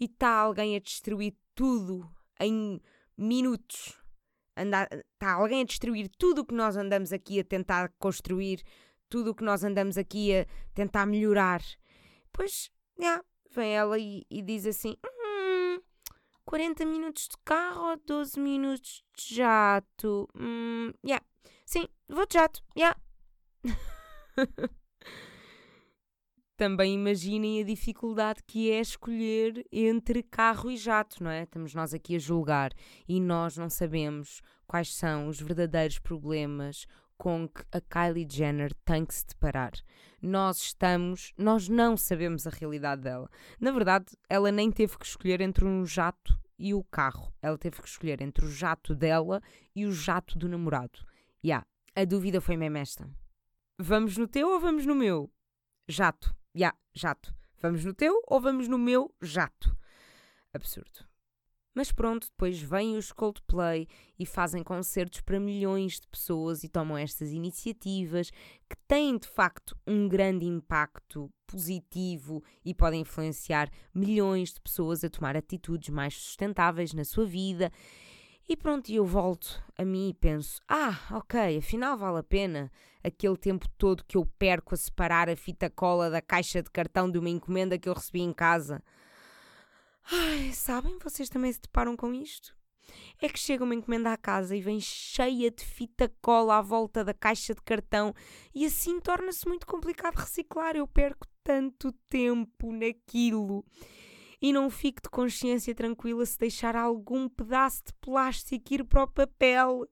e 0.00 0.04
está 0.04 0.30
alguém 0.30 0.76
a 0.76 0.80
destruir 0.80 1.34
tudo 1.54 2.08
em 2.40 2.80
minutos 3.16 3.98
está 5.12 5.32
alguém 5.32 5.62
a 5.62 5.64
destruir 5.64 6.08
tudo 6.18 6.40
o 6.40 6.44
que 6.44 6.54
nós 6.54 6.76
andamos 6.76 7.12
aqui 7.12 7.38
a 7.40 7.44
tentar 7.44 7.92
construir, 7.98 8.62
tudo 9.08 9.30
o 9.30 9.34
que 9.34 9.44
nós 9.44 9.62
andamos 9.62 9.96
aqui 9.96 10.34
a 10.34 10.46
tentar 10.74 11.06
melhorar. 11.06 11.62
Pois, 12.32 12.70
yeah, 12.98 13.22
vem 13.54 13.74
ela 13.74 13.98
e, 13.98 14.26
e 14.30 14.42
diz 14.42 14.66
assim: 14.66 14.96
hum, 15.04 15.17
40 16.48 16.86
minutos 16.86 17.28
de 17.28 17.36
carro 17.44 17.90
ou 17.90 17.96
12 18.06 18.40
minutos 18.40 19.04
de 19.14 19.34
jato? 19.34 20.26
Hum, 20.34 20.94
yeah. 21.04 21.22
Sim, 21.66 21.86
vou 22.08 22.26
de 22.26 22.32
jato, 22.32 22.64
yeah. 22.74 22.98
também 26.56 26.94
imaginem 26.94 27.60
a 27.60 27.64
dificuldade 27.64 28.42
que 28.46 28.70
é 28.70 28.80
escolher 28.80 29.62
entre 29.70 30.22
carro 30.22 30.70
e 30.70 30.78
jato, 30.78 31.22
não 31.22 31.30
é? 31.30 31.42
Estamos 31.42 31.74
nós 31.74 31.92
aqui 31.92 32.16
a 32.16 32.18
julgar 32.18 32.72
e 33.06 33.20
nós 33.20 33.58
não 33.58 33.68
sabemos 33.68 34.40
quais 34.66 34.94
são 34.94 35.28
os 35.28 35.38
verdadeiros 35.38 35.98
problemas 35.98 36.86
com 37.18 37.48
que 37.48 37.62
a 37.72 37.80
Kylie 37.80 38.26
Jenner 38.30 38.72
tem 38.84 39.04
que 39.04 39.12
se 39.12 39.26
deparar. 39.26 39.72
Nós 40.22 40.58
estamos, 40.58 41.34
nós 41.36 41.68
não 41.68 41.96
sabemos 41.96 42.46
a 42.46 42.50
realidade 42.50 43.02
dela. 43.02 43.28
Na 43.60 43.72
verdade, 43.72 44.06
ela 44.28 44.50
nem 44.50 44.70
teve 44.70 44.96
que 44.96 45.04
escolher 45.04 45.40
entre 45.40 45.64
um 45.64 45.84
jato 45.84 46.40
e 46.58 46.72
o 46.72 46.82
carro. 46.84 47.32
Ela 47.42 47.58
teve 47.58 47.82
que 47.82 47.88
escolher 47.88 48.22
entre 48.22 48.44
o 48.44 48.50
jato 48.50 48.94
dela 48.94 49.42
e 49.74 49.84
o 49.84 49.92
jato 49.92 50.38
do 50.38 50.48
namorado. 50.48 51.00
Ya, 51.44 51.56
yeah, 51.56 51.66
a 51.94 52.04
dúvida 52.04 52.40
foi 52.40 52.56
mesmo 52.56 52.78
esta. 52.78 53.10
Vamos 53.78 54.16
no 54.16 54.26
teu 54.26 54.48
ou 54.48 54.60
vamos 54.60 54.86
no 54.86 54.94
meu? 54.94 55.30
Jato. 55.88 56.34
Ya, 56.54 56.68
yeah, 56.68 56.78
jato. 56.94 57.34
Vamos 57.60 57.84
no 57.84 57.92
teu 57.92 58.22
ou 58.26 58.40
vamos 58.40 58.68
no 58.68 58.78
meu 58.78 59.12
jato? 59.20 59.76
Absurdo. 60.52 61.06
Mas 61.78 61.92
pronto, 61.92 62.26
depois 62.26 62.60
vêm 62.60 62.96
os 62.96 63.12
Coldplay 63.12 63.86
e 64.18 64.26
fazem 64.26 64.64
concertos 64.64 65.20
para 65.20 65.38
milhões 65.38 66.00
de 66.00 66.08
pessoas 66.08 66.64
e 66.64 66.68
tomam 66.68 66.98
estas 66.98 67.30
iniciativas 67.30 68.32
que 68.68 68.76
têm 68.88 69.16
de 69.16 69.28
facto 69.28 69.78
um 69.86 70.08
grande 70.08 70.44
impacto 70.44 71.30
positivo 71.46 72.42
e 72.64 72.74
podem 72.74 73.02
influenciar 73.02 73.70
milhões 73.94 74.52
de 74.52 74.60
pessoas 74.60 75.04
a 75.04 75.08
tomar 75.08 75.36
atitudes 75.36 75.88
mais 75.90 76.14
sustentáveis 76.14 76.92
na 76.92 77.04
sua 77.04 77.24
vida. 77.24 77.70
E 78.48 78.56
pronto, 78.56 78.90
eu 78.90 79.06
volto 79.06 79.62
a 79.78 79.84
mim 79.84 80.08
e 80.08 80.14
penso: 80.14 80.60
ah, 80.66 80.98
ok, 81.12 81.58
afinal 81.58 81.96
vale 81.96 82.18
a 82.18 82.24
pena 82.24 82.72
aquele 83.04 83.36
tempo 83.36 83.68
todo 83.78 84.04
que 84.04 84.16
eu 84.16 84.26
perco 84.36 84.74
a 84.74 84.76
separar 84.76 85.30
a 85.30 85.36
fita 85.36 85.70
cola 85.70 86.10
da 86.10 86.20
caixa 86.20 86.60
de 86.60 86.70
cartão 86.72 87.08
de 87.08 87.18
uma 87.20 87.30
encomenda 87.30 87.78
que 87.78 87.88
eu 87.88 87.94
recebi 87.94 88.20
em 88.20 88.32
casa. 88.32 88.82
Ai, 90.10 90.52
sabem, 90.52 90.98
vocês 91.02 91.28
também 91.28 91.52
se 91.52 91.60
deparam 91.60 91.96
com 91.96 92.14
isto? 92.14 92.56
É 93.20 93.28
que 93.28 93.38
chega 93.38 93.64
uma 93.64 93.74
encomenda 93.74 94.12
à 94.12 94.16
casa 94.16 94.56
e 94.56 94.60
vem 94.62 94.80
cheia 94.80 95.50
de 95.50 95.62
fita 95.62 96.10
cola 96.22 96.56
à 96.56 96.62
volta 96.62 97.04
da 97.04 97.12
caixa 97.12 97.54
de 97.54 97.60
cartão 97.60 98.14
e 98.54 98.64
assim 98.64 99.00
torna-se 99.00 99.46
muito 99.46 99.66
complicado 99.66 100.16
reciclar. 100.16 100.76
Eu 100.76 100.86
perco 100.86 101.26
tanto 101.44 101.92
tempo 102.08 102.72
naquilo 102.72 103.64
e 104.40 104.52
não 104.52 104.70
fico 104.70 105.02
de 105.02 105.10
consciência 105.10 105.74
tranquila 105.74 106.24
se 106.24 106.38
deixar 106.38 106.76
algum 106.76 107.28
pedaço 107.28 107.84
de 107.86 107.92
plástico 108.00 108.74
ir 108.74 108.84
para 108.84 109.02
o 109.02 109.08
papel. 109.08 109.86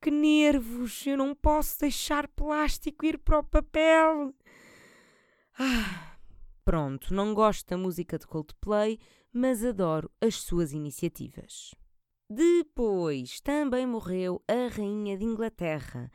Que 0.00 0.10
nervos! 0.10 1.06
Eu 1.06 1.16
não 1.16 1.34
posso 1.34 1.78
deixar 1.80 2.26
plástico 2.28 3.06
ir 3.06 3.18
para 3.18 3.38
o 3.38 3.44
papel. 3.44 4.34
Ah, 5.58 6.16
pronto, 6.64 7.14
não 7.14 7.32
gosto 7.32 7.68
da 7.68 7.76
música 7.76 8.18
de 8.18 8.26
Coldplay, 8.26 8.98
mas 9.36 9.62
adoro 9.62 10.10
as 10.20 10.36
suas 10.36 10.72
iniciativas. 10.72 11.74
Depois 12.28 13.38
também 13.40 13.86
morreu 13.86 14.42
a 14.48 14.74
Rainha 14.74 15.16
de 15.16 15.24
Inglaterra, 15.24 16.10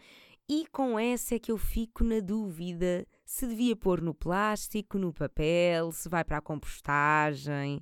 e 0.50 0.66
com 0.72 1.00
essa 1.00 1.36
é 1.36 1.40
que 1.40 1.52
eu 1.52 1.58
fico 1.58 2.04
na 2.04 2.20
dúvida 2.20 3.08
se 3.24 3.48
devia 3.48 3.76
pôr 3.76 4.02
no 4.02 4.14
plástico, 4.14 4.98
no 4.98 5.14
papel, 5.14 5.92
se 5.92 6.10
vai 6.10 6.26
para 6.26 6.40
a 6.40 6.42
compostagem. 6.42 7.78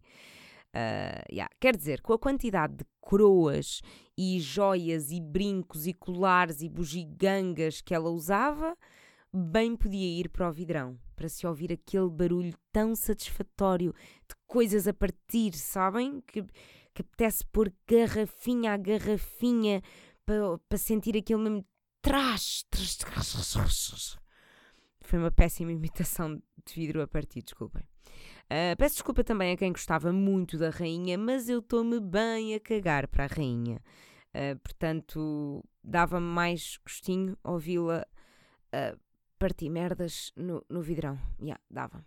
Uh, 0.75 1.33
yeah. 1.33 1.51
Quer 1.59 1.75
dizer, 1.75 2.01
com 2.01 2.13
a 2.13 2.19
quantidade 2.19 2.75
de 2.75 2.85
coroas 2.99 3.81
e 4.15 4.39
joias 4.39 5.09
e 5.09 5.19
brincos 5.19 5.87
e 5.87 5.93
colares 5.93 6.61
e 6.61 6.69
bugigangas 6.69 7.81
que 7.81 7.95
ela 7.95 8.09
usava, 8.11 8.77
bem 9.33 9.75
podia 9.75 10.19
ir 10.19 10.29
para 10.29 10.49
o 10.49 10.53
vidrão 10.53 10.99
para 11.15 11.27
se 11.27 11.45
ouvir 11.45 11.71
aquele 11.73 12.09
barulho 12.09 12.53
tão 12.71 12.95
satisfatório 12.95 13.93
de 14.27 14.35
coisas 14.47 14.87
a 14.87 14.93
partir, 14.93 15.53
sabem? 15.53 16.21
Que, 16.21 16.43
que 16.93 17.01
apetece 17.01 17.45
pôr 17.45 17.73
garrafinha 17.85 18.73
a 18.73 18.77
garrafinha 18.77 19.81
para, 20.25 20.57
para 20.69 20.77
sentir 20.77 21.17
aquele 21.17 21.41
mesmo 21.41 21.65
trás. 22.01 22.65
Foi 25.01 25.19
uma 25.19 25.31
péssima 25.31 25.71
imitação 25.73 26.41
de 26.65 26.73
vidro 26.73 27.01
a 27.01 27.07
partir, 27.07 27.41
desculpem. 27.41 27.83
Uh, 28.45 28.75
peço 28.77 28.95
desculpa 28.95 29.23
também 29.23 29.51
a 29.51 29.57
quem 29.57 29.71
gostava 29.71 30.11
muito 30.11 30.57
da 30.57 30.69
rainha, 30.69 31.17
mas 31.17 31.49
eu 31.49 31.59
estou-me 31.59 31.99
bem 31.99 32.55
a 32.55 32.59
cagar 32.59 33.07
para 33.07 33.25
a 33.25 33.27
rainha. 33.27 33.81
Uh, 34.33 34.57
portanto, 34.59 35.63
dava-me 35.83 36.25
mais 36.25 36.79
gostinho 36.83 37.37
ouvi-la 37.43 38.05
uh, 38.73 38.99
partir 39.39 39.69
merdas 39.69 40.31
no, 40.35 40.63
no 40.69 40.81
vidrão. 40.81 41.17
Yeah, 41.41 41.59
dava. 41.71 42.05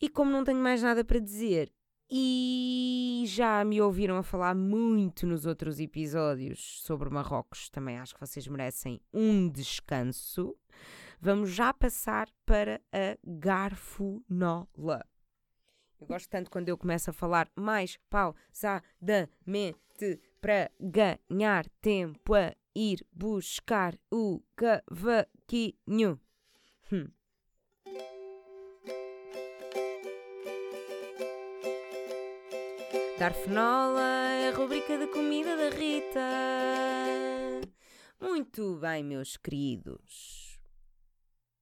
E 0.00 0.08
como 0.08 0.30
não 0.30 0.42
tenho 0.42 0.58
mais 0.58 0.82
nada 0.82 1.04
para 1.04 1.18
dizer, 1.18 1.70
e 2.10 3.22
já 3.26 3.64
me 3.64 3.80
ouviram 3.80 4.16
a 4.16 4.22
falar 4.22 4.54
muito 4.54 5.26
nos 5.26 5.46
outros 5.46 5.78
episódios 5.78 6.82
sobre 6.82 7.10
Marrocos, 7.10 7.68
também 7.68 7.98
acho 7.98 8.14
que 8.14 8.20
vocês 8.20 8.48
merecem 8.48 9.00
um 9.12 9.48
descanso. 9.48 10.56
Vamos 11.20 11.50
já 11.50 11.72
passar 11.72 12.28
para 12.44 12.80
a 12.92 13.16
garfonola. 13.22 15.04
Eu 16.00 16.06
gosto 16.06 16.30
tanto 16.30 16.50
quando 16.50 16.70
eu 16.70 16.78
começo 16.78 17.10
a 17.10 17.12
falar 17.12 17.48
mais 17.54 17.98
pausadamente 18.08 19.78
para 20.40 20.70
ganhar 20.80 21.68
tempo 21.82 22.34
a 22.34 22.54
ir 22.74 23.06
buscar 23.12 23.94
o 24.10 24.42
cavaquinho. 24.56 26.18
Hum. 26.92 27.06
Garfenola 33.16 34.00
é 34.00 34.48
a 34.48 34.52
rubrica 34.56 34.98
da 34.98 35.06
comida 35.06 35.56
da 35.56 35.68
Rita. 35.70 36.20
Muito 38.20 38.76
bem, 38.76 39.04
meus 39.04 39.36
queridos. 39.36 40.58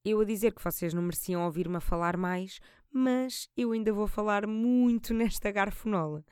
Eu 0.03 0.21
a 0.21 0.25
dizer 0.25 0.55
que 0.55 0.65
vocês 0.65 0.95
não 0.95 1.03
mereciam 1.03 1.45
ouvir-me 1.45 1.81
falar 1.81 2.17
mais, 2.17 2.59
mas 2.91 3.51
eu 3.55 3.73
ainda 3.73 3.93
vou 3.93 4.07
falar 4.07 4.47
muito 4.47 5.13
nesta 5.13 5.51
garfonola. 5.51 6.25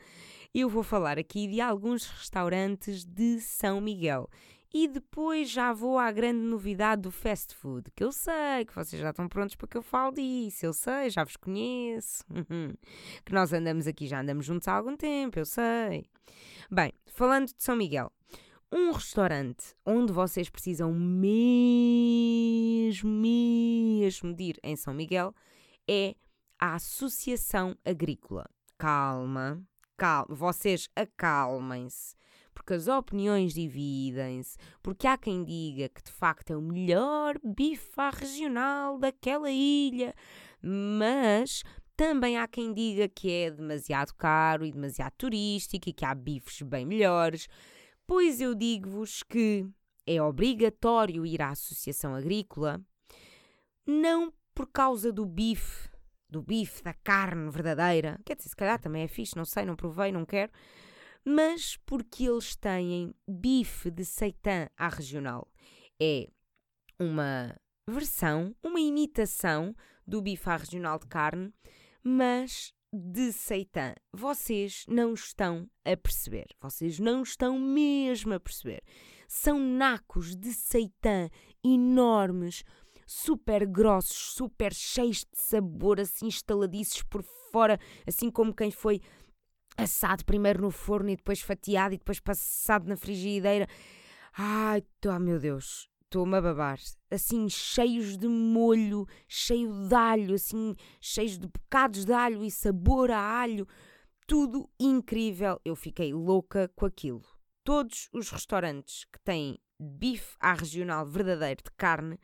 Eu 0.54 0.70
vou 0.70 0.82
falar 0.82 1.18
aqui 1.18 1.46
de 1.46 1.60
alguns 1.60 2.06
restaurantes 2.06 3.04
de 3.04 3.40
São 3.40 3.78
Miguel 3.78 4.30
e 4.78 4.86
depois 4.86 5.48
já 5.48 5.72
vou 5.72 5.98
à 5.98 6.12
grande 6.12 6.40
novidade 6.40 7.00
do 7.00 7.10
fast 7.10 7.54
food, 7.54 7.90
que 7.92 8.04
eu 8.04 8.12
sei 8.12 8.66
que 8.66 8.74
vocês 8.74 9.00
já 9.00 9.08
estão 9.08 9.26
prontos 9.26 9.56
para 9.56 9.66
que 9.66 9.78
eu 9.78 9.80
fale 9.80 10.16
disso, 10.16 10.66
eu 10.66 10.74
sei, 10.74 11.08
já 11.08 11.24
vos 11.24 11.34
conheço. 11.38 12.22
que 13.24 13.32
nós 13.32 13.54
andamos 13.54 13.86
aqui, 13.86 14.06
já 14.06 14.20
andamos 14.20 14.44
juntos 14.44 14.68
há 14.68 14.74
algum 14.74 14.94
tempo, 14.94 15.38
eu 15.38 15.46
sei. 15.46 16.04
Bem, 16.70 16.92
falando 17.06 17.46
de 17.46 17.54
São 17.56 17.74
Miguel, 17.74 18.12
um 18.70 18.90
restaurante 18.92 19.74
onde 19.86 20.12
vocês 20.12 20.50
precisam 20.50 20.92
mesmo, 20.92 21.40
mesmo 23.10 24.34
de 24.34 24.44
ir 24.44 24.60
em 24.62 24.76
São 24.76 24.92
Miguel 24.92 25.34
é 25.88 26.14
a 26.58 26.74
Associação 26.74 27.78
Agrícola. 27.82 28.44
Calma, 28.76 29.58
calma, 29.96 30.34
vocês 30.34 30.86
acalmem-se 30.94 32.14
porque 32.56 32.72
as 32.72 32.88
opiniões 32.88 33.52
dividem-se, 33.52 34.56
porque 34.82 35.06
há 35.06 35.18
quem 35.18 35.44
diga 35.44 35.90
que 35.90 36.02
de 36.02 36.10
facto 36.10 36.52
é 36.52 36.56
o 36.56 36.62
melhor 36.62 37.38
bife 37.44 37.90
regional 38.14 38.98
daquela 38.98 39.50
ilha, 39.50 40.14
mas 40.62 41.62
também 41.94 42.38
há 42.38 42.48
quem 42.48 42.72
diga 42.72 43.08
que 43.10 43.30
é 43.30 43.50
demasiado 43.50 44.14
caro 44.14 44.64
e 44.64 44.72
demasiado 44.72 45.12
turístico 45.18 45.90
e 45.90 45.92
que 45.92 46.04
há 46.04 46.14
bifes 46.14 46.62
bem 46.62 46.86
melhores. 46.86 47.46
Pois 48.06 48.40
eu 48.40 48.54
digo-vos 48.54 49.22
que 49.22 49.68
é 50.06 50.20
obrigatório 50.22 51.26
ir 51.26 51.42
à 51.42 51.50
Associação 51.50 52.14
Agrícola, 52.14 52.80
não 53.86 54.32
por 54.54 54.66
causa 54.66 55.12
do 55.12 55.26
bife, 55.26 55.90
do 56.30 56.40
bife, 56.40 56.82
da 56.82 56.94
carne 56.94 57.50
verdadeira. 57.50 58.18
Quer 58.24 58.36
dizer, 58.36 58.48
se 58.48 58.56
calhar 58.56 58.80
também 58.80 59.02
é 59.02 59.08
fixe, 59.08 59.36
não 59.36 59.44
sei, 59.44 59.66
não 59.66 59.76
provei, 59.76 60.10
não 60.10 60.24
quero 60.24 60.50
mas 61.26 61.76
porque 61.84 62.24
eles 62.24 62.54
têm 62.54 63.12
bife 63.28 63.90
de 63.90 64.04
seitã 64.04 64.68
à 64.76 64.88
regional. 64.88 65.50
É 66.00 66.28
uma 67.00 67.56
versão, 67.88 68.54
uma 68.62 68.78
imitação 68.80 69.74
do 70.06 70.22
bife 70.22 70.48
à 70.48 70.56
regional 70.56 71.00
de 71.00 71.06
carne, 71.08 71.52
mas 72.00 72.72
de 72.92 73.32
seitã. 73.32 73.92
Vocês 74.12 74.84
não 74.88 75.14
estão 75.14 75.68
a 75.84 75.96
perceber. 75.96 76.46
Vocês 76.60 77.00
não 77.00 77.24
estão 77.24 77.58
mesmo 77.58 78.32
a 78.32 78.38
perceber. 78.38 78.84
São 79.26 79.58
nacos 79.58 80.36
de 80.36 80.52
seitã 80.52 81.28
enormes, 81.64 82.62
super 83.04 83.66
grossos, 83.66 84.34
super 84.34 84.72
cheios 84.72 85.24
de 85.24 85.40
sabor, 85.40 85.98
assim 85.98 86.28
estaladiços 86.28 87.02
por 87.02 87.24
fora, 87.50 87.80
assim 88.06 88.30
como 88.30 88.54
quem 88.54 88.70
foi 88.70 89.00
assado 89.76 90.24
primeiro 90.24 90.62
no 90.62 90.70
forno 90.70 91.10
e 91.10 91.16
depois 91.16 91.40
fatiado 91.40 91.94
e 91.94 91.98
depois 91.98 92.20
passado 92.20 92.88
na 92.88 92.96
frigideira. 92.96 93.66
Ai, 94.36 94.82
oh 95.06 95.18
meu 95.18 95.38
Deus, 95.38 95.88
estou-me 96.04 96.36
a 96.36 96.40
babar. 96.40 96.78
Assim, 97.10 97.48
cheios 97.48 98.16
de 98.16 98.28
molho, 98.28 99.06
cheio 99.28 99.88
de 99.88 99.94
alho, 99.94 100.34
assim, 100.34 100.74
cheios 101.00 101.38
de 101.38 101.46
bocados 101.46 102.04
de 102.04 102.12
alho 102.12 102.44
e 102.44 102.50
sabor 102.50 103.10
a 103.10 103.20
alho. 103.20 103.66
Tudo 104.26 104.68
incrível. 104.78 105.60
Eu 105.64 105.76
fiquei 105.76 106.12
louca 106.12 106.70
com 106.74 106.86
aquilo. 106.86 107.22
Todos 107.64 108.08
os 108.12 108.30
restaurantes 108.30 109.04
que 109.04 109.20
têm 109.20 109.58
bife 109.80 110.36
à 110.40 110.54
regional 110.54 111.04
verdadeiro 111.04 111.62
de 111.62 111.70
carne 111.76 112.18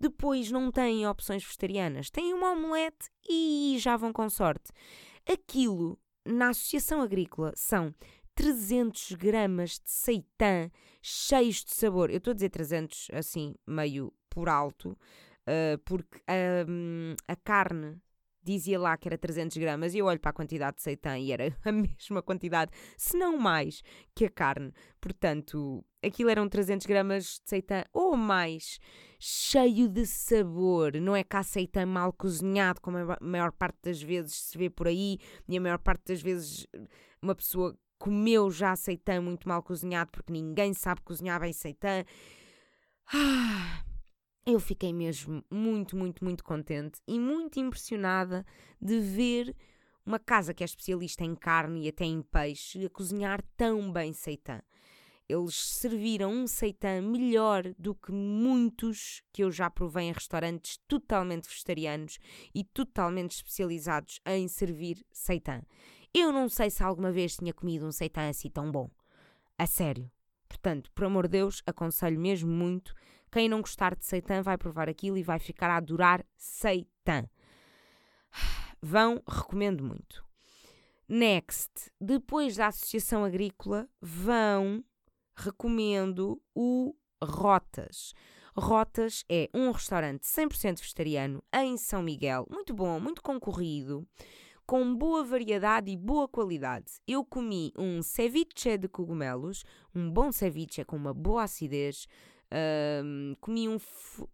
depois 0.00 0.50
não 0.50 0.70
têm 0.70 1.06
opções 1.06 1.42
vegetarianas. 1.42 2.10
Têm 2.10 2.32
uma 2.32 2.52
omelete 2.52 3.10
e 3.28 3.76
já 3.80 3.96
vão 3.96 4.12
com 4.12 4.30
sorte. 4.30 4.70
Aquilo 5.28 5.98
na 6.28 6.50
Associação 6.50 7.00
Agrícola 7.00 7.52
são 7.56 7.94
300 8.34 9.12
gramas 9.12 9.80
de 9.80 9.90
seitã 9.90 10.70
cheios 11.02 11.64
de 11.64 11.74
sabor. 11.74 12.10
Eu 12.10 12.18
estou 12.18 12.30
a 12.32 12.34
dizer 12.34 12.50
300 12.50 13.08
assim, 13.12 13.54
meio 13.66 14.12
por 14.28 14.48
alto, 14.48 14.90
uh, 14.90 15.78
porque 15.84 16.18
uh, 16.18 17.16
a 17.26 17.34
carne 17.36 18.00
dizia 18.42 18.78
lá 18.78 18.96
que 18.96 19.08
era 19.08 19.18
300 19.18 19.56
gramas 19.56 19.94
e 19.94 19.98
eu 19.98 20.06
olho 20.06 20.20
para 20.20 20.30
a 20.30 20.34
quantidade 20.34 20.76
de 20.76 20.82
seitã 20.82 21.18
e 21.18 21.32
era 21.32 21.54
a 21.64 21.72
mesma 21.72 22.22
quantidade, 22.22 22.70
se 22.96 23.16
não 23.16 23.36
mais, 23.36 23.82
que 24.14 24.24
a 24.24 24.30
carne. 24.30 24.72
Portanto, 25.00 25.84
aquilo 26.02 26.30
eram 26.30 26.48
300 26.48 26.86
gramas 26.86 27.40
de 27.42 27.48
seitã 27.48 27.84
ou 27.92 28.16
mais, 28.16 28.78
cheio 29.18 29.88
de 29.88 30.06
sabor. 30.06 30.94
Não 31.00 31.14
é 31.14 31.22
cá 31.22 31.42
seitã 31.42 31.84
mal 31.84 32.12
cozinhado, 32.12 32.80
como 32.80 32.98
a 32.98 33.18
maior 33.20 33.52
parte 33.52 33.78
das 33.82 34.02
vezes 34.02 34.34
se 34.34 34.58
vê 34.58 34.70
por 34.70 34.88
aí, 34.88 35.18
e 35.48 35.56
a 35.56 35.60
maior 35.60 35.78
parte 35.78 36.06
das 36.06 36.22
vezes 36.22 36.66
uma 37.20 37.34
pessoa 37.34 37.76
comeu 37.98 38.50
já 38.50 38.76
seitã 38.76 39.20
muito 39.20 39.48
mal 39.48 39.62
cozinhado 39.62 40.10
porque 40.12 40.32
ninguém 40.32 40.72
sabe 40.72 41.02
cozinhar 41.02 41.40
bem 41.40 41.52
seitã. 41.52 42.04
Ah, 43.12 43.82
eu 44.48 44.58
fiquei 44.58 44.94
mesmo 44.94 45.44
muito, 45.50 45.94
muito, 45.94 46.24
muito 46.24 46.42
contente 46.42 47.02
e 47.06 47.20
muito 47.20 47.60
impressionada 47.60 48.46
de 48.80 48.98
ver 48.98 49.54
uma 50.06 50.18
casa 50.18 50.54
que 50.54 50.64
é 50.64 50.66
especialista 50.66 51.22
em 51.22 51.34
carne 51.34 51.84
e 51.84 51.88
até 51.88 52.06
em 52.06 52.22
peixe 52.22 52.86
a 52.86 52.88
cozinhar 52.88 53.44
tão 53.58 53.92
bem 53.92 54.14
seitã. 54.14 54.62
Eles 55.28 55.54
serviram 55.54 56.32
um 56.32 56.46
seitã 56.46 57.02
melhor 57.02 57.62
do 57.78 57.94
que 57.94 58.10
muitos 58.10 59.22
que 59.34 59.44
eu 59.44 59.50
já 59.50 59.68
provei 59.68 60.04
em 60.04 60.12
restaurantes 60.12 60.78
totalmente 60.88 61.46
vegetarianos 61.46 62.18
e 62.54 62.64
totalmente 62.64 63.32
especializados 63.32 64.18
em 64.24 64.48
servir 64.48 65.04
seitã. 65.12 65.60
Eu 66.14 66.32
não 66.32 66.48
sei 66.48 66.70
se 66.70 66.82
alguma 66.82 67.12
vez 67.12 67.36
tinha 67.36 67.52
comido 67.52 67.84
um 67.84 67.92
seitã 67.92 68.30
assim 68.30 68.48
tão 68.48 68.72
bom. 68.72 68.90
A 69.58 69.66
sério. 69.66 70.10
Portanto, 70.48 70.90
por 70.94 71.04
amor 71.04 71.24
de 71.24 71.32
Deus, 71.32 71.62
aconselho 71.66 72.18
mesmo 72.18 72.50
muito 72.50 72.94
quem 73.30 73.48
não 73.48 73.60
gostar 73.60 73.94
de 73.94 74.04
seitã 74.04 74.42
vai 74.42 74.56
provar 74.56 74.88
aquilo 74.88 75.16
e 75.16 75.22
vai 75.22 75.38
ficar 75.38 75.70
a 75.70 75.76
adorar 75.76 76.24
seitã. 76.36 77.24
Vão, 78.80 79.22
recomendo 79.26 79.84
muito. 79.84 80.24
Next, 81.08 81.90
depois 82.00 82.56
da 82.56 82.66
Associação 82.66 83.24
Agrícola, 83.24 83.88
vão, 84.00 84.84
recomendo 85.34 86.40
o 86.54 86.94
Rotas. 87.22 88.12
Rotas 88.54 89.24
é 89.28 89.48
um 89.54 89.70
restaurante 89.70 90.22
100% 90.24 90.78
vegetariano 90.80 91.42
em 91.54 91.76
São 91.76 92.02
Miguel, 92.02 92.46
muito 92.50 92.74
bom, 92.74 93.00
muito 93.00 93.22
concorrido, 93.22 94.06
com 94.66 94.94
boa 94.94 95.24
variedade 95.24 95.90
e 95.90 95.96
boa 95.96 96.28
qualidade. 96.28 97.00
Eu 97.06 97.24
comi 97.24 97.72
um 97.76 98.02
ceviche 98.02 98.76
de 98.76 98.86
cogumelos, 98.86 99.64
um 99.94 100.10
bom 100.10 100.30
ceviche 100.30 100.84
com 100.84 100.96
uma 100.96 101.14
boa 101.14 101.44
acidez. 101.44 102.06
Um, 102.50 103.34
comi, 103.40 103.68
um, 103.68 103.78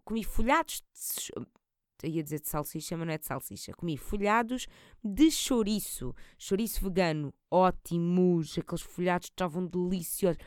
comi 0.05 0.23
folhados 0.23 0.83
de, 2.03 2.09
ia 2.09 2.23
dizer 2.23 2.41
de 2.41 2.49
salsicha, 2.49 2.97
mas 2.97 3.07
não 3.07 3.15
é 3.15 3.19
de 3.19 3.27
salsicha. 3.27 3.73
Comi 3.73 3.97
folhados 3.97 4.67
de 5.03 5.31
chouriço, 5.31 6.15
chouriço 6.39 6.83
vegano, 6.85 7.35
ótimos, 7.51 8.59
aqueles 8.59 8.83
folhados 8.83 9.29
estavam 9.29 9.67
deliciosos. 9.67 10.43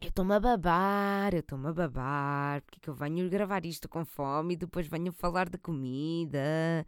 Eu 0.00 0.08
estou-me 0.08 0.34
a 0.34 0.40
babar, 0.40 1.32
eu 1.32 1.40
estou-me 1.40 1.68
a 1.68 1.72
babar, 1.72 2.62
porque 2.62 2.78
é 2.78 2.82
que 2.82 2.90
eu 2.90 2.94
venho 2.94 3.30
gravar 3.30 3.64
isto 3.64 3.88
com 3.88 4.04
fome 4.04 4.54
e 4.54 4.56
depois 4.56 4.86
venho 4.88 5.12
falar 5.12 5.48
de 5.48 5.58
comida. 5.58 6.84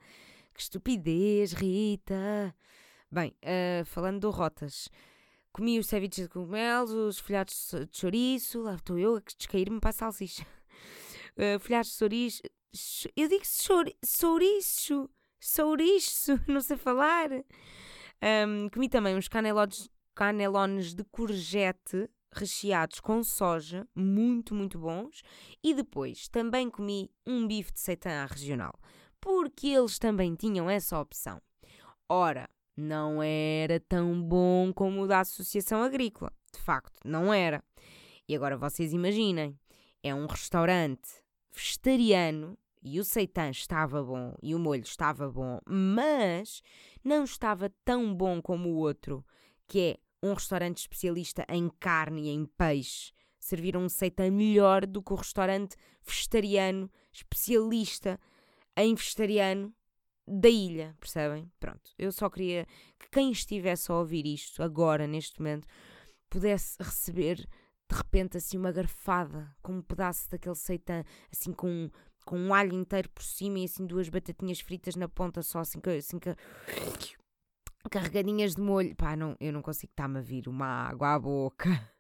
Que 0.53 0.61
estupidez, 0.61 1.53
Rita! 1.53 2.55
Bem, 3.11 3.33
uh, 3.44 3.85
falando 3.85 4.20
de 4.20 4.37
rotas, 4.37 4.88
comi 5.55 5.79
os 5.79 5.87
ceviches 5.87 6.25
de 6.25 6.29
cogumelos, 6.29 6.90
os 6.90 7.19
folhados 7.19 7.75
de 7.90 7.99
chouriço, 7.99 8.61
lá 8.61 8.75
estou 8.75 8.99
eu 8.99 9.17
a 9.17 9.21
descair-me 9.21 9.81
para 9.81 9.88
a 9.88 9.93
salsicha. 9.95 10.47
Uh, 11.37 11.59
folhados 11.62 11.93
de 11.93 11.97
chouriço, 11.97 12.43
eu 13.17 13.29
digo 13.29 13.45
chouriço, 14.05 15.11
chouriço, 15.40 16.40
não 16.47 16.61
sei 16.61 16.77
falar. 16.77 17.31
Um, 17.31 18.69
comi 18.69 18.88
também 18.90 19.17
uns 19.17 19.29
canelones, 19.29 19.88
canelones 20.14 20.93
de 20.93 21.05
courgette 21.05 22.11
recheados 22.33 23.01
com 23.01 23.23
soja, 23.23 23.88
muito, 23.95 24.55
muito 24.55 24.79
bons. 24.79 25.23
E 25.62 25.73
depois 25.73 26.29
também 26.29 26.69
comi 26.69 27.11
um 27.25 27.47
bife 27.47 27.73
de 27.73 27.81
seitã 27.81 28.27
regional 28.29 28.79
porque 29.25 29.69
eles 29.69 29.99
também 29.99 30.35
tinham 30.35 30.69
essa 30.69 31.01
opção. 31.01 31.40
Ora, 32.07 32.47
não 32.77 33.23
era 33.23 33.79
tão 33.81 34.21
bom 34.23 34.73
como 34.73 35.03
o 35.03 35.07
da 35.07 35.21
Associação 35.21 35.83
Agrícola. 35.83 36.33
De 36.53 36.61
facto, 36.61 36.99
não 37.05 37.33
era. 37.33 37.63
E 38.29 38.35
agora 38.35 38.57
vocês 38.57 38.93
imaginem: 38.93 39.59
é 40.03 40.15
um 40.15 40.27
restaurante 40.27 41.23
vegetariano 41.53 42.59
e 42.83 43.01
o 43.01 43.05
seitã 43.05 43.49
estava 43.49 44.03
bom 44.03 44.35
e 44.43 44.55
o 44.55 44.59
molho 44.59 44.83
estava 44.83 45.31
bom, 45.31 45.59
mas 45.67 46.61
não 47.03 47.25
estava 47.25 47.73
tão 47.85 48.15
bom 48.15 48.43
como 48.43 48.69
o 48.69 48.77
outro, 48.77 49.25
que 49.67 49.81
é 49.81 49.97
um 50.27 50.35
restaurante 50.35 50.79
especialista 50.79 51.45
em 51.49 51.69
carne 51.81 52.25
e 52.25 52.29
em 52.29 52.45
peixe. 52.45 53.13
Serviram 53.39 53.83
um 53.83 53.89
seitã 53.89 54.31
melhor 54.31 54.87
do 54.87 55.03
que 55.03 55.13
o 55.13 55.17
restaurante 55.17 55.77
vegetariano 56.03 56.91
especialista 57.13 58.19
em 58.77 58.95
vegetariano 58.95 59.73
da 60.27 60.49
ilha, 60.49 60.97
percebem? 60.99 61.51
Pronto, 61.61 61.91
eu 61.99 62.11
só 62.11 62.31
queria 62.31 62.67
que 62.99 63.09
quem 63.11 63.31
estivesse 63.31 63.91
a 63.91 63.97
ouvir 63.97 64.27
isto 64.27 64.63
agora, 64.63 65.07
neste 65.07 65.41
momento, 65.41 65.67
pudesse 66.31 66.77
receber 66.83 67.37
de 67.37 67.97
repente 67.97 68.37
assim 68.37 68.57
uma 68.57 68.73
garfada 68.73 69.55
com 69.63 69.75
um 69.75 69.83
pedaço 69.83 70.29
daquele 70.31 70.55
seitã, 70.55 71.05
assim 71.31 71.53
com, 71.53 71.91
com 72.25 72.39
um 72.39 72.55
alho 72.55 72.73
inteiro 72.73 73.09
por 73.11 73.23
cima 73.23 73.59
e 73.59 73.65
assim 73.65 73.87
duas 73.87 74.09
batatinhas 74.09 74.61
fritas 74.61 74.97
na 74.97 75.09
ponta 75.09 75.43
só, 75.43 75.61
assim, 75.61 75.81
assim 75.99 76.19
carregadinhas 77.91 78.55
de 78.55 78.63
molho. 78.63 78.97
Pá, 78.97 79.15
não, 79.15 79.37
eu 79.39 79.53
não 79.53 79.63
consigo 79.63 79.93
estar-me 79.93 80.19
a 80.19 80.23
vir 80.23 80.49
uma 80.49 80.67
água 80.67 81.15
à 81.15 81.19
boca. 81.19 81.69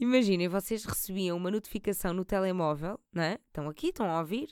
Imaginem, 0.00 0.48
vocês 0.48 0.84
recebiam 0.84 1.36
uma 1.36 1.50
notificação 1.50 2.12
no 2.12 2.24
telemóvel, 2.24 3.00
não 3.12 3.22
é? 3.22 3.38
Estão 3.46 3.68
aqui, 3.68 3.88
estão 3.88 4.08
a 4.10 4.20
ouvir, 4.20 4.48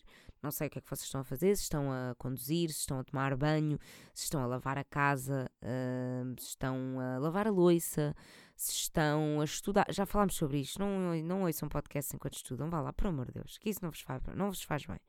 não 0.46 0.52
sei 0.52 0.68
o 0.68 0.70
que 0.70 0.78
é 0.78 0.80
que 0.80 0.88
vocês 0.88 1.06
estão 1.06 1.20
a 1.20 1.24
fazer, 1.24 1.56
se 1.56 1.64
estão 1.64 1.90
a 1.90 2.14
conduzir, 2.16 2.70
se 2.70 2.80
estão 2.80 3.00
a 3.00 3.04
tomar 3.04 3.37
banho, 3.37 3.78
se 4.14 4.24
estão 4.24 4.42
a 4.42 4.46
lavar 4.46 4.78
a 4.78 4.85
casa, 4.85 5.50
uh, 5.61 6.40
se 6.40 6.50
estão 6.50 7.00
a 7.00 7.18
lavar 7.18 7.48
a 7.48 7.50
louça, 7.50 8.14
se 8.54 8.72
estão 8.72 9.40
a 9.40 9.44
estudar. 9.44 9.87
Já 9.90 10.06
falámos 10.06 10.37
sobre 10.37 10.61
isto, 10.61 10.78
não, 10.78 11.14
não 11.22 11.42
ouçam 11.42 11.68
podcast 11.68 12.14
enquanto 12.14 12.35
estudam, 12.35 12.70
vá 12.70 12.80
lá, 12.80 12.92
por 12.92 13.09
amor 13.09 13.26
de 13.26 13.32
Deus, 13.32 13.59
que 13.59 13.68
isso 13.68 13.80
não 13.82 13.90
vos 13.90 14.00
faz, 14.00 14.22
não 14.35 14.50
vos 14.50 14.62
faz 14.62 14.87
bem. 14.87 15.00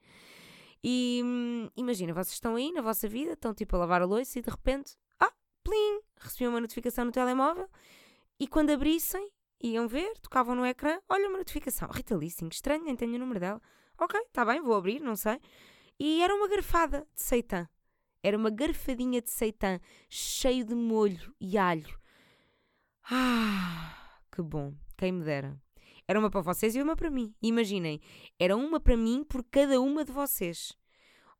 E 0.83 1.21
hum, 1.23 1.69
imagina, 1.75 2.13
vocês 2.13 2.33
estão 2.33 2.55
aí 2.55 2.71
na 2.71 2.81
vossa 2.81 3.07
vida, 3.07 3.33
estão 3.33 3.53
tipo 3.53 3.75
a 3.75 3.79
lavar 3.79 4.01
a 4.01 4.05
louça 4.05 4.39
e 4.39 4.41
de 4.41 4.49
repente, 4.49 4.97
ah, 5.19 5.31
plim, 5.63 6.01
recebiam 6.19 6.51
uma 6.51 6.61
notificação 6.61 7.05
no 7.05 7.11
telemóvel 7.11 7.69
e 8.39 8.47
quando 8.47 8.71
abrissem, 8.71 9.29
iam 9.61 9.87
ver, 9.87 10.13
tocavam 10.19 10.55
no 10.55 10.65
ecrã, 10.65 10.99
olha 11.07 11.29
uma 11.29 11.37
notificação, 11.37 11.89
Rita 11.89 12.15
Lissing, 12.15 12.47
estranho, 12.47 12.83
nem 12.83 12.95
tenho 12.95 13.15
o 13.15 13.19
número 13.19 13.39
dela. 13.39 13.61
Ok, 13.99 14.19
está 14.19 14.45
bem, 14.45 14.61
vou 14.61 14.75
abrir, 14.75 14.99
não 14.99 15.15
sei. 15.15 15.39
E 15.99 16.21
era 16.21 16.33
uma 16.35 16.47
garfada 16.47 17.07
de 17.15 17.21
seitã. 17.21 17.67
Era 18.21 18.37
uma 18.37 18.49
garfadinha 18.49 19.21
de 19.21 19.29
seitã, 19.29 19.79
cheio 20.09 20.65
de 20.65 20.75
molho 20.75 21.33
e 21.39 21.57
alho. 21.57 21.97
Ah, 23.09 24.19
que 24.31 24.41
bom, 24.41 24.73
quem 24.97 25.11
me 25.11 25.23
dera. 25.23 25.59
Era 26.07 26.19
uma 26.19 26.29
para 26.29 26.41
vocês 26.41 26.75
e 26.75 26.81
uma 26.81 26.95
para 26.95 27.09
mim. 27.09 27.33
Imaginem, 27.41 27.99
era 28.39 28.55
uma 28.55 28.79
para 28.79 28.95
mim 28.95 29.23
por 29.23 29.43
cada 29.43 29.79
uma 29.81 30.05
de 30.05 30.11
vocês. 30.11 30.77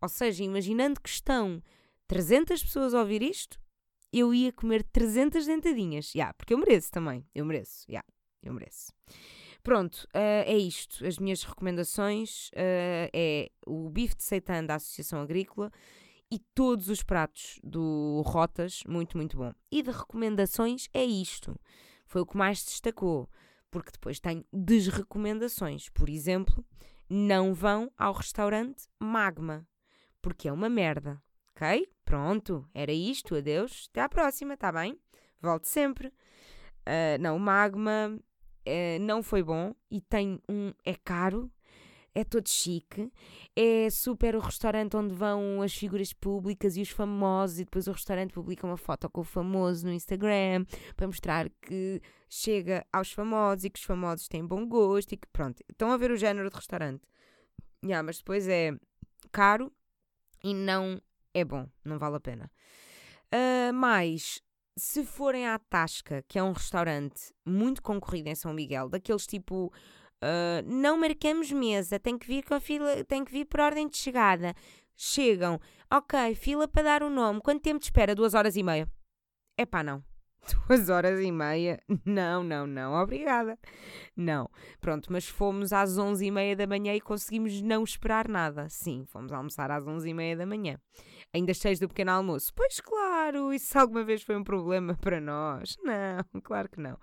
Ou 0.02 0.10
seja, 0.10 0.44
imaginando 0.44 1.00
que 1.00 1.10
estão 1.10 1.62
300 2.08 2.64
pessoas 2.64 2.94
a 2.94 3.00
ouvir 3.00 3.22
isto, 3.22 3.60
eu 4.12 4.34
ia 4.34 4.52
comer 4.52 4.84
300 4.84 5.46
dentadinhas. 5.46 6.14
Yeah, 6.14 6.34
porque 6.34 6.54
eu 6.54 6.58
mereço 6.58 6.92
também. 6.92 7.26
Eu 7.36 7.46
mereço. 7.46 7.86
Yeah, 7.90 8.08
eu 8.42 8.54
mereço. 8.54 8.92
Pronto, 9.64 10.08
uh, 10.16 10.44
é 10.46 10.58
isto. 10.58 11.06
As 11.06 11.18
minhas 11.18 11.44
recomendações 11.44 12.50
uh, 12.50 13.10
é 13.14 13.50
o 13.66 13.90
bife 13.90 14.16
de 14.16 14.24
seitã 14.24 14.64
da 14.64 14.76
Associação 14.76 15.22
Agrícola 15.22 15.72
e 16.32 16.40
todos 16.54 16.90
os 16.90 17.04
pratos 17.04 17.60
do 17.64 18.22
Rotas, 18.26 18.82
muito, 18.88 19.18
muito 19.18 19.38
bom. 19.38 19.54
E 19.72 19.82
de 19.82 19.92
recomendações 19.92 20.88
é 20.94 21.04
isto. 21.04 21.60
Foi 22.06 22.22
o 22.22 22.26
que 22.26 22.38
mais 22.38 22.64
destacou, 22.64 23.30
porque 23.72 23.92
depois 23.92 24.20
tenho 24.20 24.46
desrecomendações. 24.52 25.90
Por 25.90 26.10
exemplo, 26.10 26.66
não 27.10 27.54
vão 27.54 27.92
ao 27.98 28.14
restaurante 28.14 28.88
Magma, 29.00 29.68
porque 30.22 30.48
é 30.48 30.52
uma 30.52 30.70
merda. 30.70 31.22
Ok? 31.52 31.88
Pronto, 32.06 32.68
era 32.74 32.92
isto. 32.92 33.36
Adeus. 33.36 33.88
Até 33.90 34.02
à 34.02 34.10
próxima, 34.10 34.56
tá 34.56 34.72
bem? 34.72 35.00
Volte 35.42 35.68
sempre. 35.68 36.08
Uh, 36.08 37.20
não, 37.20 37.38
Magma 37.40 38.20
é, 38.68 39.00
não 39.00 39.24
foi 39.24 39.42
bom 39.42 39.74
e 39.90 40.02
tem 40.02 40.40
um. 40.50 40.74
é 40.86 40.94
caro, 40.94 41.50
é 42.14 42.24
todo 42.24 42.50
chique, 42.50 43.12
é 43.56 43.90
super 43.90 44.36
o 44.36 44.40
restaurante 44.40 44.98
onde 44.98 45.14
vão 45.14 45.62
as 45.62 45.74
figuras 45.74 46.12
públicas 46.14 46.76
e 46.76 46.82
os 46.82 46.90
famosos, 46.90 47.60
e 47.60 47.64
depois 47.64 47.88
o 47.88 47.92
restaurante 47.92 48.34
publica 48.34 48.66
uma 48.66 48.78
foto 48.78 49.10
com 49.10 49.22
o 49.22 49.24
famoso 49.24 49.86
no 49.86 49.94
Instagram 49.94 50.66
para 50.96 51.08
mostrar 51.08 51.50
que 51.62 52.02
chega 52.30 52.86
aos 52.92 53.12
famosos 53.12 53.66
e 53.66 53.70
que 53.70 53.80
os 53.80 53.86
famosos 53.86 54.28
têm 54.28 54.46
bom 54.46 54.68
gosto 54.68 55.14
e 55.14 55.18
que 55.18 55.28
pronto. 55.28 55.64
Estão 55.70 55.92
a 55.92 55.98
ver 55.98 56.12
o 56.12 56.18
género 56.18 56.50
de 56.50 56.56
restaurante. 56.56 57.04
Yeah, 57.84 58.04
mas 58.04 58.18
depois 58.18 58.48
é 58.48 58.72
caro 59.32 59.72
e 60.44 60.54
não 60.54 61.02
é 61.34 61.46
bom, 61.46 61.70
não 61.86 61.98
vale 61.98 62.16
a 62.16 62.20
pena. 62.20 62.52
Uh, 63.32 63.74
mais 63.74 64.42
se 64.78 65.04
forem 65.04 65.48
à 65.48 65.58
Tasca, 65.58 66.24
que 66.28 66.38
é 66.38 66.44
um 66.44 66.52
restaurante 66.52 67.34
muito 67.46 67.82
concorrido 67.82 68.30
em 68.30 68.36
São 68.36 68.54
Miguel, 68.54 68.90
daqueles 68.90 69.26
tipo. 69.26 69.74
Uh, 70.18 70.66
não 70.66 70.98
marcamos 70.98 71.52
mesa, 71.52 72.00
tem 72.00 72.18
que 72.18 72.26
vir 72.26 72.44
com 72.44 72.60
fila, 72.60 73.04
tem 73.04 73.24
que 73.24 73.32
vir 73.32 73.46
por 73.46 73.60
ordem 73.60 73.88
de 73.88 73.98
chegada. 73.98 74.56
Chegam, 74.96 75.60
ok, 75.94 76.34
fila 76.34 76.68
para 76.68 76.84
dar 76.84 77.04
o 77.04 77.10
nome. 77.10 77.40
Quanto 77.40 77.62
tempo 77.62 77.80
de 77.80 77.86
espera? 77.86 78.16
Duas 78.16 78.34
horas 78.34 78.56
e 78.56 78.64
meia. 78.64 78.90
É 79.56 79.64
pá, 79.64 79.84
não. 79.84 80.04
Duas 80.68 80.90
horas 80.90 81.20
e 81.20 81.32
meia? 81.32 81.80
Não, 82.04 82.44
não, 82.44 82.66
não, 82.66 82.94
obrigada. 82.94 83.60
Não. 84.16 84.50
Pronto, 84.80 85.12
mas 85.12 85.28
fomos 85.28 85.72
às 85.72 86.00
onze 86.00 86.26
e 86.26 86.32
meia 86.32 86.56
da 86.56 86.66
manhã 86.66 86.96
e 86.96 87.02
conseguimos 87.02 87.62
não 87.62 87.84
esperar 87.84 88.28
nada. 88.28 88.68
Sim, 88.70 89.06
fomos 89.06 89.32
almoçar 89.32 89.70
às 89.70 89.86
onze 89.86 90.10
e 90.10 90.14
meia 90.16 90.36
da 90.36 90.48
manhã 90.48 90.80
ainda 91.34 91.54
cheios 91.54 91.80
do 91.80 91.88
pequeno 91.88 92.12
almoço. 92.12 92.54
Pois 92.54 92.80
claro, 92.80 93.54
isso 93.54 93.78
alguma 93.78 94.04
vez 94.04 94.24
foi 94.24 94.36
um 94.36 94.44
problema 94.44 94.96
para 95.02 95.20
nós? 95.20 95.76
Não, 95.84 96.42
claro 96.42 96.70
que 96.70 96.80
não. 96.80 96.98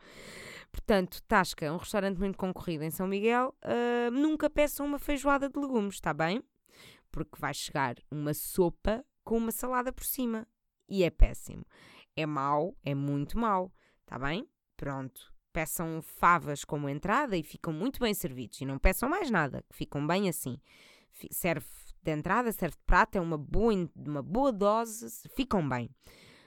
Portanto, 0.70 1.22
Tasca, 1.28 1.72
um 1.72 1.76
restaurante 1.76 2.18
muito 2.18 2.36
concorrido 2.36 2.82
em 2.82 2.90
São 2.90 3.06
Miguel, 3.06 3.54
uh, 3.64 4.10
nunca 4.10 4.50
peçam 4.50 4.84
uma 4.84 4.98
feijoada 4.98 5.48
de 5.48 5.58
legumes, 5.58 5.94
está 5.94 6.12
bem? 6.12 6.42
Porque 7.12 7.38
vai 7.38 7.54
chegar 7.54 7.94
uma 8.10 8.34
sopa 8.34 9.04
com 9.22 9.38
uma 9.38 9.52
salada 9.52 9.92
por 9.92 10.04
cima. 10.04 10.46
E 10.88 11.04
é 11.04 11.10
péssimo. 11.10 11.64
É 12.16 12.26
mau, 12.26 12.76
é 12.84 12.94
muito 12.94 13.38
mau, 13.38 13.72
está 14.00 14.18
bem? 14.18 14.48
Pronto. 14.76 15.32
Peçam 15.52 16.02
favas 16.02 16.64
como 16.64 16.88
entrada 16.88 17.36
e 17.36 17.44
ficam 17.44 17.72
muito 17.72 18.00
bem 18.00 18.12
servidos. 18.12 18.60
E 18.60 18.64
não 18.64 18.78
peçam 18.78 19.08
mais 19.08 19.30
nada, 19.30 19.64
que 19.70 19.76
ficam 19.76 20.04
bem 20.04 20.28
assim. 20.28 20.60
Serve 21.30 21.66
de 22.04 22.12
entrada, 22.12 22.52
serve 22.52 22.76
de 22.76 22.82
prato, 22.84 23.16
é 23.16 23.20
uma 23.20 23.38
boa, 23.38 23.72
uma 23.96 24.22
boa 24.22 24.52
dose, 24.52 25.28
ficam 25.34 25.66
bem. 25.68 25.90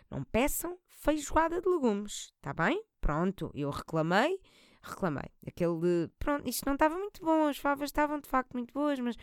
Não 0.10 0.24
peçam 0.24 0.78
feijoada 0.88 1.62
de 1.62 1.70
legumes, 1.70 2.32
está 2.36 2.54
bem? 2.54 2.84
Pronto, 3.02 3.52
eu 3.54 3.70
reclamei, 3.70 4.40
reclamei. 4.82 5.30
Aquele 5.46 6.10
pronto, 6.20 6.48
isto 6.48 6.66
não 6.66 6.74
estava 6.74 6.98
muito 6.98 7.24
bom, 7.24 7.48
as 7.48 7.58
favas 7.58 7.90
estavam 7.90 8.20
de 8.20 8.28
facto 8.28 8.54
muito 8.54 8.74
boas, 8.74 9.00
mas 9.00 9.16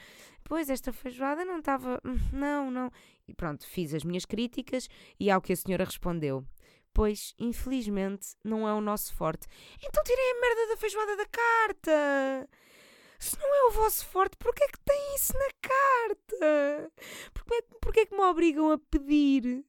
depois 0.42 0.68
esta 0.68 0.92
feijoada 0.92 1.44
não 1.44 1.59
estava, 1.59 2.01
hum, 2.05 2.16
não, 2.33 2.70
não. 2.70 2.90
E 3.27 3.35
pronto, 3.35 3.66
fiz 3.66 3.94
as 3.94 4.05
minhas 4.05 4.25
críticas 4.25 4.88
e 5.18 5.31
ao 5.31 5.40
que 5.40 5.53
a 5.53 5.57
senhora 5.57 5.85
respondeu. 5.85 6.44
Pois, 6.92 7.35
infelizmente, 7.38 8.37
não 8.44 8.68
é 8.68 8.73
o 8.73 8.81
nosso 8.81 9.14
forte. 9.16 9.49
Então 9.83 10.03
tirei 10.05 10.31
a 10.31 10.40
merda 10.40 10.68
da 10.68 10.77
feijoada 10.77 11.16
da 11.16 11.27
carta! 11.27 12.49
Se 13.24 13.38
não 13.40 13.54
é 13.54 13.68
o 13.68 13.70
vosso 13.70 14.04
forte, 14.04 14.37
porquê 14.37 14.64
é 14.64 14.68
que 14.68 14.80
tem 14.80 15.14
isso 15.16 15.32
na 15.32 15.48
carta? 15.62 16.92
Porquê, 17.32 17.64
porquê 17.80 18.00
é 18.00 18.06
que 18.06 18.14
me 18.14 18.20
obrigam 18.20 18.70
a 18.70 18.76
pedir 18.76 19.64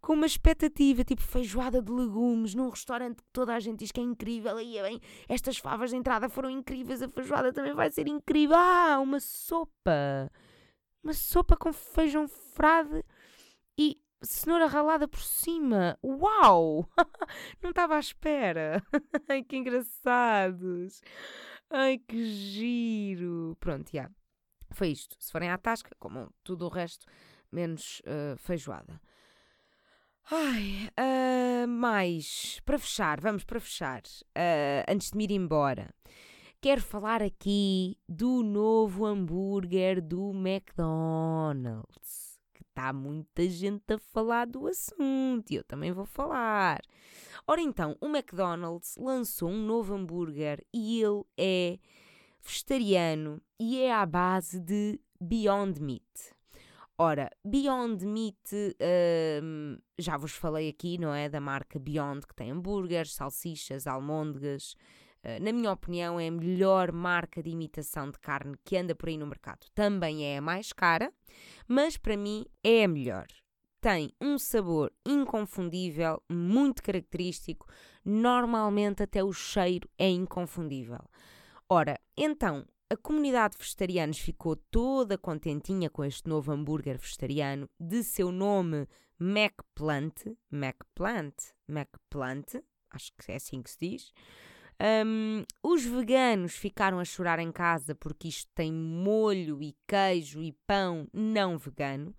com 0.00 0.14
uma 0.14 0.24
expectativa, 0.24 1.04
tipo 1.04 1.20
feijoada 1.20 1.82
de 1.82 1.92
legumes, 1.92 2.54
num 2.54 2.70
restaurante 2.70 3.16
que 3.16 3.28
toda 3.30 3.54
a 3.54 3.60
gente 3.60 3.80
diz 3.80 3.92
que 3.92 4.00
é 4.00 4.02
incrível, 4.02 4.58
e 4.58 4.80
bem, 4.80 5.00
estas 5.28 5.58
favas 5.58 5.90
de 5.90 5.96
entrada 5.96 6.30
foram 6.30 6.48
incríveis, 6.48 7.02
a 7.02 7.08
feijoada 7.08 7.52
também 7.52 7.74
vai 7.74 7.90
ser 7.90 8.08
incrível. 8.08 8.56
Ah, 8.56 8.98
uma 8.98 9.20
sopa! 9.20 10.32
Uma 11.02 11.12
sopa 11.12 11.58
com 11.58 11.74
feijão 11.74 12.26
frade 12.26 13.04
e 13.78 14.00
cenoura 14.22 14.66
ralada 14.66 15.06
por 15.06 15.20
cima. 15.20 15.98
Uau! 16.02 16.88
Não 17.62 17.68
estava 17.68 17.96
à 17.96 18.00
espera. 18.00 18.82
Ai, 19.28 19.42
que 19.42 19.58
engraçados. 19.58 21.02
Ai, 21.76 21.98
que 21.98 22.24
giro! 22.24 23.56
Pronto, 23.58 23.90
já. 23.90 24.02
Yeah. 24.02 24.14
Foi 24.70 24.90
isto. 24.90 25.16
Se 25.18 25.32
forem 25.32 25.50
à 25.50 25.58
tasca, 25.58 25.90
como 25.98 26.32
tudo 26.44 26.66
o 26.66 26.68
resto, 26.68 27.04
menos 27.50 28.00
uh, 28.06 28.36
feijoada. 28.36 29.00
Ai, 30.30 30.88
uh, 30.96 31.66
mais. 31.66 32.60
Para 32.64 32.78
fechar, 32.78 33.20
vamos 33.20 33.42
para 33.42 33.58
fechar. 33.58 34.02
Uh, 34.36 34.84
antes 34.88 35.10
de 35.10 35.16
me 35.16 35.24
ir 35.24 35.32
embora, 35.32 35.92
quero 36.60 36.80
falar 36.80 37.20
aqui 37.20 37.98
do 38.08 38.44
novo 38.44 39.04
hambúrguer 39.04 40.00
do 40.00 40.32
McDonald's. 40.32 42.33
Está 42.76 42.92
muita 42.92 43.48
gente 43.48 43.94
a 43.94 43.98
falar 43.98 44.48
do 44.48 44.66
assunto 44.66 45.48
e 45.48 45.54
eu 45.54 45.62
também 45.62 45.92
vou 45.92 46.04
falar. 46.04 46.80
Ora 47.46 47.60
então, 47.60 47.96
o 48.00 48.06
McDonald's 48.06 48.96
lançou 48.96 49.48
um 49.48 49.64
novo 49.64 49.94
hambúrguer 49.94 50.60
e 50.74 51.00
ele 51.00 51.22
é 51.38 51.78
vegetariano 52.42 53.40
e 53.60 53.80
é 53.80 53.94
à 53.94 54.04
base 54.04 54.58
de 54.58 54.98
Beyond 55.20 55.80
Meat. 55.80 56.34
Ora, 56.98 57.30
Beyond 57.44 58.04
Meat, 58.04 58.76
hum, 59.40 59.78
já 59.96 60.16
vos 60.16 60.32
falei 60.32 60.68
aqui, 60.68 60.98
não 60.98 61.14
é? 61.14 61.28
Da 61.28 61.40
marca 61.40 61.78
Beyond, 61.78 62.26
que 62.26 62.34
tem 62.34 62.50
hambúrgueres, 62.50 63.14
salsichas, 63.14 63.86
almôndegas. 63.86 64.74
Uh, 65.24 65.42
na 65.42 65.52
minha 65.52 65.72
opinião, 65.72 66.20
é 66.20 66.28
a 66.28 66.30
melhor 66.30 66.92
marca 66.92 67.42
de 67.42 67.50
imitação 67.50 68.10
de 68.10 68.18
carne 68.18 68.56
que 68.62 68.76
anda 68.76 68.94
por 68.94 69.08
aí 69.08 69.16
no 69.16 69.26
mercado. 69.26 69.66
Também 69.74 70.24
é 70.26 70.36
a 70.36 70.42
mais 70.42 70.72
cara, 70.72 71.12
mas 71.66 71.96
para 71.96 72.16
mim 72.16 72.44
é 72.62 72.84
a 72.84 72.88
melhor 72.88 73.26
tem 73.84 74.10
um 74.18 74.38
sabor 74.38 74.90
inconfundível, 75.04 76.22
muito 76.26 76.82
característico, 76.82 77.66
normalmente 78.02 79.02
até 79.02 79.22
o 79.22 79.30
cheiro 79.30 79.86
é 79.98 80.08
inconfundível. 80.08 81.00
Ora, 81.68 82.00
então, 82.16 82.64
a 82.88 82.96
comunidade 82.96 83.56
de 83.56 83.62
vegetarianos 83.62 84.18
ficou 84.18 84.56
toda 84.56 85.18
contentinha 85.18 85.90
com 85.90 86.02
este 86.02 86.26
novo 86.26 86.50
hambúrguer 86.50 86.96
vegetariano 86.96 87.68
de 87.78 88.02
seu 88.02 88.32
nome 88.32 88.88
McPlant, 89.20 90.34
McPlant, 90.50 91.34
McPlant, 91.68 92.54
acho 92.90 93.12
que 93.18 93.32
é 93.32 93.36
assim 93.36 93.60
que 93.60 93.70
se 93.70 93.78
diz. 93.78 94.12
Um, 95.06 95.44
os 95.62 95.84
veganos 95.84 96.54
ficaram 96.56 96.98
a 96.98 97.04
chorar 97.04 97.38
em 97.38 97.52
casa 97.52 97.94
porque 97.94 98.28
isto 98.28 98.50
tem 98.54 98.72
molho 98.72 99.62
e 99.62 99.74
queijo 99.86 100.42
e 100.42 100.52
pão 100.66 101.06
não 101.12 101.56
vegano 101.56 102.14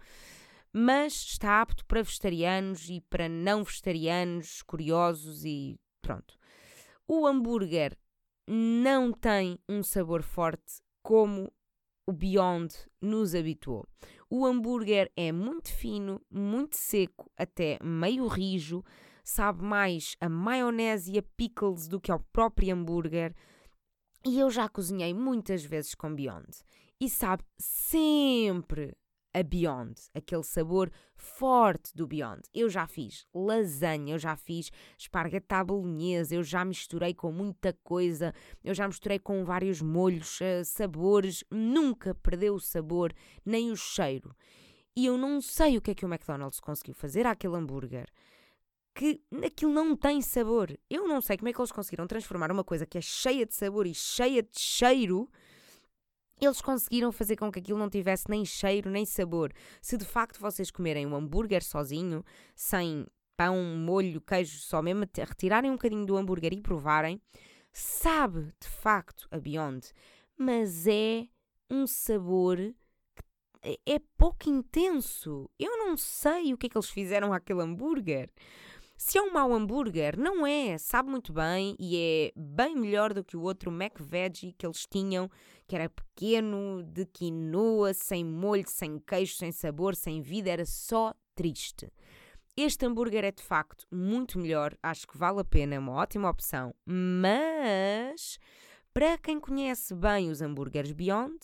mas 0.78 1.14
está 1.14 1.62
apto 1.62 1.86
para 1.86 2.04
vegetarianos 2.04 2.90
e 2.90 3.00
para 3.00 3.30
não 3.30 3.64
vegetarianos, 3.64 4.62
curiosos 4.62 5.46
e 5.46 5.80
pronto. 6.02 6.38
O 7.08 7.26
hambúrguer 7.26 7.98
não 8.46 9.14
tem 9.14 9.58
um 9.70 9.82
sabor 9.82 10.22
forte 10.22 10.82
como 11.02 11.50
o 12.06 12.12
Beyond 12.12 12.76
nos 13.00 13.34
habituou. 13.34 13.88
O 14.30 14.46
hambúrguer 14.46 15.10
é 15.16 15.32
muito 15.32 15.72
fino, 15.72 16.22
muito 16.30 16.76
seco, 16.76 17.32
até 17.38 17.80
meio 17.82 18.28
rijo, 18.28 18.84
sabe 19.26 19.64
mais 19.64 20.16
a 20.22 20.30
maionese 20.30 21.14
e 21.14 21.18
a 21.18 21.24
pickles 21.36 21.88
do 21.88 22.00
que 22.00 22.12
ao 22.12 22.20
próprio 22.32 22.74
hambúrguer. 22.74 23.36
E 24.24 24.40
eu 24.40 24.50
já 24.50 24.70
cozinhei 24.70 25.14
muitas 25.14 25.66
vezes 25.66 25.96
com 25.96 26.14
Beyond 26.14 26.48
e 27.02 27.10
sabe 27.10 27.44
sempre 27.58 28.96
a 29.34 29.44
Beyond, 29.44 30.00
aquele 30.14 30.44
sabor 30.44 30.90
forte 31.18 31.94
do 31.94 32.08
Beyond. 32.08 32.42
Eu 32.54 32.70
já 32.70 32.88
fiz 32.88 33.26
lasanha, 33.34 34.14
eu 34.14 34.20
já 34.20 34.36
fiz 34.38 34.72
esparguete 34.98 35.54
à 35.54 35.64
bolonhesa, 35.64 36.36
eu 36.36 36.44
já 36.44 36.64
misturei 36.64 37.14
com 37.14 37.34
muita 37.34 37.74
coisa, 37.84 38.34
eu 38.64 38.74
já 38.74 38.88
misturei 38.88 39.20
com 39.20 39.44
vários 39.44 39.82
molhos, 39.82 40.40
eh, 40.40 40.64
sabores, 40.64 41.44
nunca 41.52 42.16
perdeu 42.16 42.56
o 42.56 42.62
sabor 42.62 43.14
nem 43.46 43.72
o 43.72 43.76
cheiro. 43.76 44.34
E 44.96 45.06
eu 45.06 45.18
não 45.18 45.42
sei 45.42 45.78
o 45.78 45.82
que 45.82 45.92
é 45.92 45.96
que 45.96 46.06
o 46.06 46.08
McDonald's 46.08 46.62
conseguiu 46.62 46.94
fazer 46.94 47.26
àquele 47.26 47.58
hambúrguer. 47.58 48.08
Que 48.96 49.22
aquilo 49.46 49.72
não 49.72 49.96
tem 49.96 50.22
sabor. 50.22 50.76
Eu 50.90 51.08
não 51.08 51.22
sei 51.22 51.38
como 51.38 51.50
é 51.50 51.54
que 51.54 51.60
eles 51.60 51.72
conseguiram 51.72 52.08
transformar 52.08 52.52
uma 52.52 52.64
coisa 52.64 52.86
que 52.86 52.98
é 52.98 53.02
cheia 53.02 53.46
de 53.46 53.54
sabor 53.54 53.86
e 53.86 53.94
cheia 53.94 54.42
de 54.42 54.60
cheiro 54.60 55.30
eles 56.42 56.62
conseguiram 56.62 57.12
fazer 57.12 57.38
com 57.38 57.52
que 57.52 57.60
aquilo 57.60 57.80
não 57.80 57.90
tivesse 57.90 58.30
nem 58.30 58.44
cheiro 58.44 58.90
nem 58.90 59.06
sabor. 59.06 59.54
Se 59.82 59.98
de 59.98 60.06
facto 60.06 60.40
vocês 60.40 60.70
comerem 60.70 61.06
um 61.06 61.16
hambúrguer 61.16 61.64
sozinho, 61.64 62.24
sem 62.56 63.06
pão, 63.38 63.58
molho, 63.78 64.22
queijo, 64.22 64.60
só 64.60 64.82
mesmo 64.82 65.06
retirarem 65.16 65.72
um 65.72 65.76
bocadinho 65.76 66.06
do 66.06 66.18
hambúrguer 66.18 66.54
e 66.54 66.62
provarem, 66.62 67.22
sabe 67.72 68.54
de 68.60 68.68
facto 68.68 69.28
a 69.32 69.40
Beyond, 69.40 69.92
mas 70.38 70.88
é 70.88 71.28
um 71.70 71.88
sabor 71.88 72.58
que 72.58 73.80
é 73.86 74.00
pouco 74.18 74.50
intenso. 74.50 75.50
Eu 75.58 75.78
não 75.78 75.98
sei 75.98 76.54
o 76.54 76.58
que 76.58 76.68
é 76.68 76.70
que 76.70 76.78
eles 76.78 76.90
fizeram 76.90 77.34
àquele 77.34 77.62
hambúrguer. 77.62 78.30
Se 78.98 79.18
é 79.18 79.22
um 79.22 79.32
mau 79.32 79.54
hambúrguer, 79.54 80.18
não 80.18 80.48
é. 80.48 80.78
Sabe 80.78 81.10
muito 81.10 81.34
bem 81.34 81.76
e 81.78 81.98
é 81.98 82.32
bem 82.40 82.76
melhor 82.76 83.14
do 83.14 83.24
que 83.24 83.36
o 83.36 83.42
outro 83.42 83.70
McVeggie 83.70 84.54
que 84.54 84.66
eles 84.66 84.86
tinham, 84.90 85.30
que 85.68 85.76
era 85.76 85.90
pequeno, 85.90 86.82
de 86.82 87.06
quinoa, 87.06 87.94
sem 87.94 88.24
molho, 88.24 88.64
sem 88.68 88.98
queijo, 89.00 89.36
sem 89.36 89.52
sabor, 89.52 89.96
sem 89.96 90.22
vida, 90.22 90.50
era 90.50 90.66
só 90.66 91.14
triste. 91.36 91.92
Este 92.56 92.86
hambúrguer 92.86 93.26
é 93.26 93.32
de 93.32 93.44
facto 93.44 93.86
muito 93.92 94.40
melhor, 94.40 94.78
acho 94.82 95.06
que 95.06 95.18
vale 95.18 95.42
a 95.42 95.44
pena, 95.44 95.76
é 95.76 95.80
uma 95.80 95.92
ótima 95.92 96.30
opção, 96.30 96.74
mas 96.86 98.40
para 98.94 99.18
quem 99.18 99.42
conhece 99.42 99.94
bem 99.94 100.32
os 100.32 100.42
hambúrgueres 100.42 100.94
Beyond, 100.94 101.38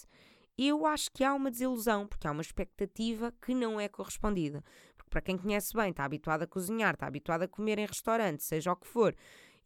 eu 0.58 0.86
acho 0.86 1.12
que 1.12 1.24
há 1.24 1.34
uma 1.34 1.52
desilusão, 1.52 2.08
porque 2.08 2.26
há 2.26 2.32
uma 2.32 2.42
expectativa 2.42 3.34
que 3.42 3.54
não 3.54 3.78
é 3.78 3.90
correspondida 3.90 4.64
para 5.12 5.22
quem 5.22 5.38
conhece 5.38 5.76
bem, 5.76 5.92
está 5.92 6.06
habituado 6.06 6.44
a 6.44 6.48
cozinhar, 6.48 6.94
está 6.94 7.06
habituado 7.06 7.44
a 7.44 7.48
comer 7.48 7.78
em 7.78 7.86
restaurante, 7.86 8.44
seja 8.44 8.72
o 8.72 8.76
que 8.76 8.88
for, 8.88 9.14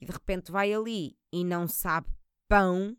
e 0.01 0.05
de 0.05 0.12
repente 0.12 0.51
vai 0.51 0.73
ali 0.73 1.15
e 1.31 1.45
não 1.45 1.67
sabe 1.67 2.08
pão, 2.49 2.97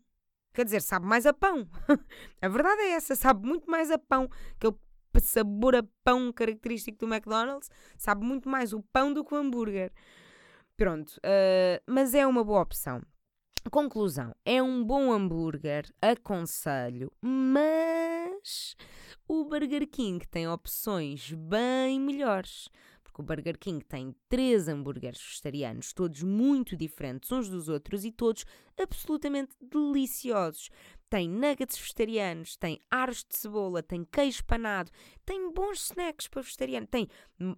quer 0.53 0.63
dizer, 0.63 0.81
sabe 0.81 1.05
mais 1.05 1.25
a 1.25 1.33
pão. 1.33 1.67
a 2.41 2.47
verdade 2.47 2.81
é 2.81 2.91
essa, 2.91 3.15
sabe 3.15 3.45
muito 3.45 3.69
mais 3.69 3.91
a 3.91 3.99
pão, 3.99 4.29
aquele 4.55 4.75
sabor 5.19 5.75
a 5.75 5.83
pão 6.03 6.31
característico 6.31 7.05
do 7.05 7.13
McDonald's, 7.13 7.69
sabe 7.97 8.25
muito 8.25 8.47
mais 8.47 8.71
o 8.71 8.81
pão 8.81 9.13
do 9.13 9.25
que 9.25 9.33
o 9.33 9.37
hambúrguer. 9.37 9.91
Pronto, 10.77 11.17
uh, 11.17 11.83
mas 11.85 12.13
é 12.13 12.25
uma 12.25 12.43
boa 12.43 12.61
opção. 12.61 13.01
Conclusão: 13.69 14.33
é 14.45 14.63
um 14.63 14.83
bom 14.83 15.11
hambúrguer, 15.11 15.91
aconselho, 16.01 17.11
mas 17.21 18.77
o 19.27 19.43
Burger 19.43 19.85
King 19.87 20.25
tem 20.27 20.47
opções 20.47 21.33
bem 21.33 21.99
melhores. 21.99 22.69
Porque 23.03 23.21
o 23.21 23.25
Burger 23.25 23.57
King 23.57 23.83
tem 23.83 24.15
três 24.29 24.67
hambúrgueres 24.67 25.19
vegetarianos, 25.19 25.91
todos 25.91 26.23
muito 26.23 26.77
diferentes 26.77 27.31
uns 27.31 27.49
dos 27.49 27.67
outros 27.67 28.05
e 28.05 28.11
todos 28.11 28.45
absolutamente 28.79 29.53
deliciosos. 29.61 30.69
Tem 31.09 31.29
nuggets 31.29 31.77
vegetarianos, 31.77 32.57
tem 32.57 32.81
aros 32.91 33.23
de 33.23 33.37
cebola, 33.37 33.81
tem 33.81 34.03
queijo 34.03 34.43
panado, 34.43 34.91
tem 35.25 35.53
bons 35.53 35.85
snacks 35.85 36.27
para 36.27 36.41
vegetarianos, 36.41 36.89
tem 36.89 37.07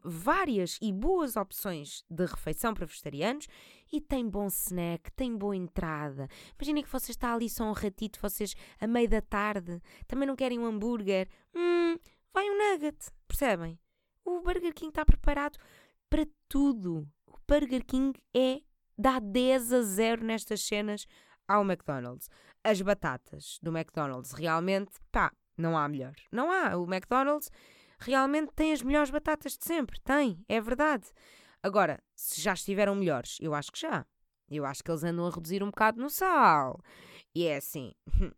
várias 0.04 0.78
e 0.80 0.94
boas 0.94 1.36
opções 1.36 2.04
de 2.10 2.26
refeição 2.26 2.76
para 2.76 2.86
vegetarianos 2.86 3.48
e 3.92 4.00
tem 4.00 4.30
bom 4.30 4.46
snack, 4.48 5.12
tem 5.14 5.36
boa 5.36 5.56
entrada. 5.56 6.28
Imaginem 6.60 6.84
que 6.84 6.92
você 6.92 7.12
está 7.12 7.34
ali 7.34 7.50
só 7.50 7.64
um 7.64 7.74
ratito, 7.74 8.20
vocês 8.22 8.56
a 8.80 8.86
meio 8.86 9.10
da 9.10 9.22
tarde, 9.22 9.82
também 10.08 10.28
não 10.28 10.36
querem 10.36 10.60
um 10.60 10.66
hambúrguer. 10.66 11.28
Hum, 11.56 11.98
vai 12.32 12.48
um 12.48 12.58
nugget, 12.58 13.10
percebem? 13.28 13.80
O 14.24 14.42
Burger 14.42 14.76
King 14.76 14.90
está 14.90 15.04
preparado 15.04 15.58
para 16.08 16.28
tudo. 16.48 17.08
O 17.26 17.38
Burger 17.48 17.84
King 17.84 18.14
é 18.32 18.62
dá 18.96 19.18
10 19.18 19.74
a 19.74 19.82
0 19.82 20.24
nestas 20.24 20.62
cenas 20.62 21.08
ao 21.48 21.64
McDonald's. 21.64 22.30
As 22.64 22.82
batatas 22.82 23.58
do 23.62 23.76
McDonald's 23.76 24.32
realmente, 24.32 24.92
pá, 25.12 25.32
não 25.58 25.78
há 25.78 25.88
melhor. 25.88 26.14
Não 26.32 26.52
há. 26.52 26.78
O 26.78 26.84
McDonald's 26.84 27.50
realmente 28.00 28.52
tem 28.56 28.74
as 28.74 28.82
melhores 28.82 29.10
batatas 29.10 29.58
de 29.58 29.66
sempre. 29.66 30.00
Tem, 30.02 30.44
é 30.48 30.60
verdade. 30.60 31.08
Agora, 31.62 32.02
se 32.16 32.42
já 32.42 32.54
estiveram 32.54 32.96
melhores, 32.96 33.38
eu 33.42 33.54
acho 33.54 33.72
que 33.72 33.80
já. 33.80 34.06
Eu 34.50 34.66
acho 34.66 34.84
que 34.84 34.90
eles 34.90 35.04
andam 35.04 35.28
a 35.28 35.30
reduzir 35.30 35.62
um 35.62 35.68
bocado 35.68 36.02
no 36.02 36.10
sal. 36.10 36.80
E 37.36 37.46
é 37.46 37.58
assim: 37.58 37.94
uh, 38.22 38.30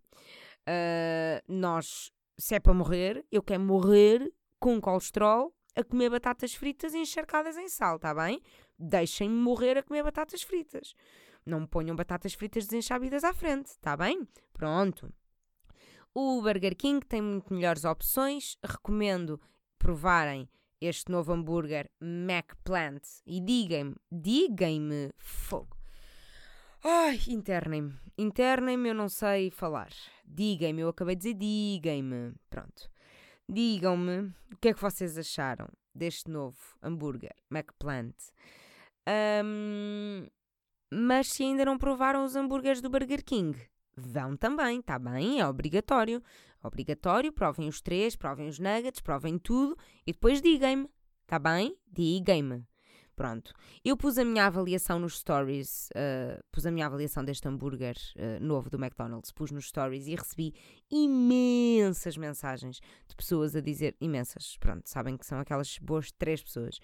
nós, 1.47 2.11
se 2.37 2.55
é 2.55 2.59
para 2.59 2.73
morrer, 2.73 3.25
eu 3.31 3.41
quero 3.41 3.61
morrer 3.61 4.31
com 4.59 4.81
colesterol 4.81 5.53
a 5.75 5.83
comer 5.83 6.09
batatas 6.09 6.53
fritas 6.53 6.93
encharcadas 6.93 7.55
em 7.55 7.69
sal, 7.69 7.97
tá 7.97 8.13
bem? 8.13 8.41
Deixem-me 8.77 9.35
morrer 9.35 9.77
a 9.77 9.83
comer 9.83 10.03
batatas 10.03 10.41
fritas. 10.41 10.93
Não 11.51 11.59
me 11.59 11.67
ponham 11.67 11.97
batatas 11.97 12.33
fritas 12.33 12.65
desenchabidas 12.65 13.25
à 13.25 13.33
frente, 13.33 13.77
tá 13.81 13.97
bem? 13.97 14.25
Pronto. 14.53 15.13
O 16.15 16.41
Burger 16.41 16.77
King 16.77 17.05
tem 17.05 17.21
muito 17.21 17.53
melhores 17.53 17.83
opções. 17.83 18.57
Recomendo 18.63 19.37
provarem 19.77 20.49
este 20.79 21.11
novo 21.11 21.33
hambúrguer 21.33 21.91
McPlant 21.99 23.03
e 23.25 23.41
digam-me, 23.41 23.97
digam-me, 24.09 25.11
fogo. 25.17 25.75
Ai, 26.85 27.19
internem-me, 27.27 27.99
internem-me, 28.17 28.87
eu 28.87 28.95
não 28.95 29.09
sei 29.09 29.51
falar. 29.51 29.91
Digam-me, 30.25 30.83
eu 30.83 30.87
acabei 30.87 31.17
de 31.17 31.33
dizer, 31.33 31.33
digam-me. 31.33 32.33
Pronto. 32.49 32.89
Digam-me 33.49 34.33
o 34.53 34.57
que 34.61 34.69
é 34.69 34.73
que 34.73 34.81
vocês 34.81 35.17
acharam 35.17 35.67
deste 35.93 36.31
novo 36.31 36.57
hambúrguer 36.81 37.35
McPlant. 37.51 38.15
Um, 39.43 40.27
mas 40.91 41.27
se 41.27 41.43
ainda 41.43 41.63
não 41.65 41.77
provaram 41.77 42.25
os 42.25 42.35
hambúrgueres 42.35 42.81
do 42.81 42.89
Burger 42.89 43.23
King, 43.23 43.57
vão 43.95 44.35
também, 44.35 44.81
tá 44.81 44.99
bem? 44.99 45.39
É 45.39 45.47
obrigatório. 45.47 46.21
Obrigatório, 46.63 47.31
provem 47.31 47.67
os 47.67 47.81
três, 47.81 48.15
provem 48.15 48.47
os 48.47 48.59
nuggets, 48.59 49.01
provem 49.01 49.39
tudo 49.39 49.75
e 50.05 50.11
depois 50.11 50.41
digam-me, 50.41 50.87
tá 51.25 51.39
bem? 51.39 51.75
Digam-me. 51.91 52.65
Pronto. 53.15 53.53
Eu 53.83 53.95
pus 53.97 54.17
a 54.17 54.25
minha 54.25 54.45
avaliação 54.45 54.97
nos 54.97 55.19
stories, 55.19 55.89
uh, 55.91 56.43
pus 56.51 56.65
a 56.65 56.71
minha 56.71 56.85
avaliação 56.85 57.23
deste 57.23 57.47
hambúrguer 57.47 57.95
uh, 58.15 58.43
novo 58.43 58.69
do 58.69 58.77
McDonald's, 58.77 59.31
pus 59.31 59.51
nos 59.51 59.67
stories 59.67 60.07
e 60.07 60.15
recebi 60.15 60.53
imensas 60.89 62.17
mensagens 62.17 62.79
de 63.07 63.15
pessoas 63.15 63.55
a 63.55 63.61
dizer, 63.61 63.95
imensas, 63.99 64.57
pronto, 64.59 64.89
sabem 64.89 65.17
que 65.17 65.25
são 65.25 65.39
aquelas 65.39 65.77
boas 65.79 66.11
três 66.11 66.41
pessoas. 66.41 66.79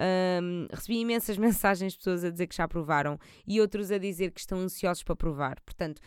Um, 0.00 0.66
recebi 0.70 0.98
imensas 0.98 1.36
mensagens 1.38 1.92
de 1.92 1.98
pessoas 1.98 2.24
a 2.24 2.30
dizer 2.30 2.46
que 2.46 2.56
já 2.56 2.66
provaram 2.66 3.18
e 3.46 3.60
outros 3.60 3.90
a 3.90 3.98
dizer 3.98 4.30
que 4.30 4.40
estão 4.40 4.58
ansiosos 4.58 5.02
para 5.02 5.14
provar. 5.14 5.60
Portanto, 5.60 6.00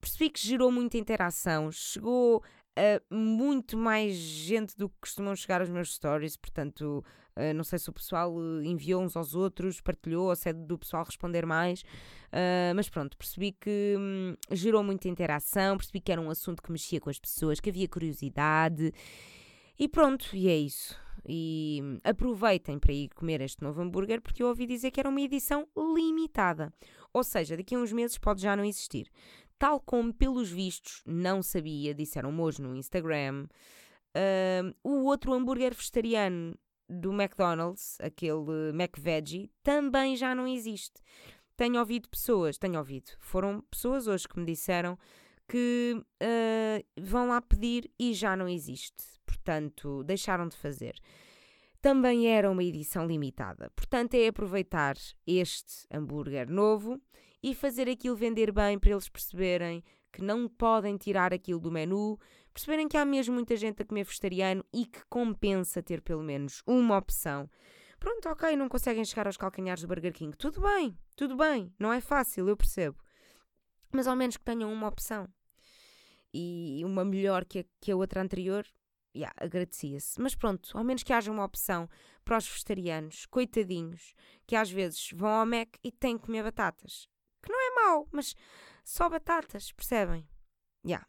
percebi 0.00 0.30
que 0.30 0.40
gerou 0.40 0.70
muita 0.70 0.98
interação, 0.98 1.72
chegou 1.72 2.42
a 2.76 3.02
muito 3.12 3.76
mais 3.76 4.14
gente 4.14 4.76
do 4.76 4.88
que 4.88 4.94
costumam 5.00 5.34
chegar 5.34 5.60
aos 5.60 5.68
meus 5.68 5.94
stories, 5.94 6.36
portanto, 6.36 7.04
uh, 7.36 7.54
não 7.54 7.64
sei 7.64 7.78
se 7.78 7.90
o 7.90 7.92
pessoal 7.92 8.32
uh, 8.32 8.62
enviou 8.62 9.02
uns 9.02 9.16
aos 9.16 9.34
outros, 9.34 9.80
partilhou, 9.80 10.28
ou 10.28 10.36
se 10.36 10.50
é 10.50 10.52
do 10.52 10.78
pessoal 10.78 11.02
responder 11.02 11.44
mais, 11.44 11.80
uh, 11.82 12.74
mas 12.76 12.88
pronto, 12.88 13.16
percebi 13.16 13.50
que 13.50 13.96
hum, 13.98 14.36
gerou 14.52 14.84
muita 14.84 15.08
interação, 15.08 15.76
percebi 15.76 16.00
que 16.00 16.12
era 16.12 16.20
um 16.20 16.30
assunto 16.30 16.62
que 16.62 16.70
mexia 16.70 17.00
com 17.00 17.10
as 17.10 17.18
pessoas, 17.18 17.58
que 17.58 17.68
havia 17.68 17.88
curiosidade, 17.88 18.92
e 19.78 19.88
pronto, 19.88 20.34
e 20.34 20.48
é 20.48 20.56
isso. 20.56 20.96
E 21.26 21.82
aproveitem 22.04 22.78
para 22.78 22.92
ir 22.92 23.10
comer 23.10 23.40
este 23.42 23.62
novo 23.62 23.82
hambúrguer, 23.82 24.20
porque 24.20 24.42
eu 24.42 24.48
ouvi 24.48 24.66
dizer 24.66 24.90
que 24.90 25.00
era 25.00 25.08
uma 25.08 25.20
edição 25.20 25.68
limitada. 25.76 26.72
Ou 27.12 27.22
seja, 27.22 27.56
daqui 27.56 27.74
a 27.74 27.78
uns 27.78 27.92
meses 27.92 28.16
pode 28.16 28.40
já 28.40 28.56
não 28.56 28.64
existir 28.64 29.10
tal 29.58 29.80
como 29.80 30.14
pelos 30.14 30.50
vistos 30.50 31.02
não 31.04 31.42
sabia, 31.42 31.94
disseram 31.94 32.38
hoje 32.40 32.62
no 32.62 32.76
Instagram, 32.76 33.48
uh, 34.16 34.74
o 34.84 35.04
outro 35.04 35.34
hambúrguer 35.34 35.74
vegetariano 35.74 36.56
do 36.88 37.12
McDonald's, 37.12 37.98
aquele 38.00 38.70
McVeggie, 38.72 39.50
também 39.62 40.16
já 40.16 40.34
não 40.34 40.46
existe. 40.46 41.02
Tenho 41.56 41.80
ouvido 41.80 42.08
pessoas, 42.08 42.56
tenho 42.56 42.78
ouvido, 42.78 43.10
foram 43.18 43.60
pessoas 43.70 44.06
hoje 44.06 44.28
que 44.28 44.38
me 44.38 44.46
disseram 44.46 44.96
que 45.48 45.96
uh, 45.96 47.02
vão 47.02 47.28
lá 47.28 47.40
pedir 47.40 47.90
e 47.98 48.14
já 48.14 48.36
não 48.36 48.48
existe. 48.48 49.02
Portanto, 49.48 50.04
deixaram 50.04 50.46
de 50.46 50.58
fazer. 50.58 50.94
Também 51.80 52.28
era 52.28 52.50
uma 52.50 52.62
edição 52.62 53.06
limitada. 53.06 53.70
Portanto, 53.74 54.12
é 54.12 54.28
aproveitar 54.28 54.94
este 55.26 55.86
hambúrguer 55.90 56.50
novo 56.50 57.00
e 57.42 57.54
fazer 57.54 57.88
aquilo 57.88 58.14
vender 58.14 58.52
bem 58.52 58.78
para 58.78 58.90
eles 58.90 59.08
perceberem 59.08 59.82
que 60.12 60.20
não 60.20 60.46
podem 60.46 60.98
tirar 60.98 61.32
aquilo 61.32 61.60
do 61.60 61.72
menu, 61.72 62.18
perceberem 62.52 62.86
que 62.86 62.98
há 62.98 63.06
mesmo 63.06 63.34
muita 63.34 63.56
gente 63.56 63.80
a 63.80 63.86
comer 63.86 64.04
vegetariano 64.04 64.62
e 64.70 64.84
que 64.84 65.00
compensa 65.08 65.82
ter 65.82 66.02
pelo 66.02 66.22
menos 66.22 66.62
uma 66.66 66.98
opção. 66.98 67.48
Pronto, 67.98 68.28
ok, 68.28 68.54
não 68.54 68.68
conseguem 68.68 69.02
chegar 69.02 69.26
aos 69.26 69.38
calcanhares 69.38 69.80
do 69.80 69.88
Burger 69.88 70.12
King. 70.12 70.36
Tudo 70.36 70.60
bem, 70.60 70.94
tudo 71.16 71.38
bem, 71.38 71.72
não 71.78 71.90
é 71.90 72.02
fácil, 72.02 72.46
eu 72.50 72.56
percebo. 72.56 72.98
Mas 73.90 74.06
ao 74.06 74.14
menos 74.14 74.36
que 74.36 74.44
tenham 74.44 74.70
uma 74.70 74.88
opção. 74.88 75.26
E 76.34 76.82
uma 76.84 77.02
melhor 77.02 77.46
que 77.46 77.60
a, 77.60 77.64
que 77.80 77.90
a 77.90 77.96
outra 77.96 78.20
anterior, 78.20 78.66
yeah, 79.14 79.34
agradecia-se. 79.36 80.20
Mas 80.20 80.34
pronto, 80.34 80.76
ao 80.76 80.84
menos 80.84 81.02
que 81.02 81.12
haja 81.12 81.30
uma 81.30 81.44
opção 81.44 81.88
para 82.24 82.38
os 82.38 82.48
vegetarianos, 82.48 83.26
coitadinhos, 83.26 84.14
que 84.46 84.56
às 84.56 84.70
vezes 84.70 85.10
vão 85.14 85.30
ao 85.30 85.46
Mac 85.46 85.76
e 85.82 85.90
têm 85.90 86.16
que 86.18 86.26
comer 86.26 86.42
batatas 86.42 87.08
que 87.42 87.52
não 87.52 87.60
é 87.60 87.86
mau, 87.86 88.08
mas 88.12 88.34
só 88.84 89.08
batatas, 89.08 89.72
percebem? 89.72 90.28
Yeah. 90.84 91.06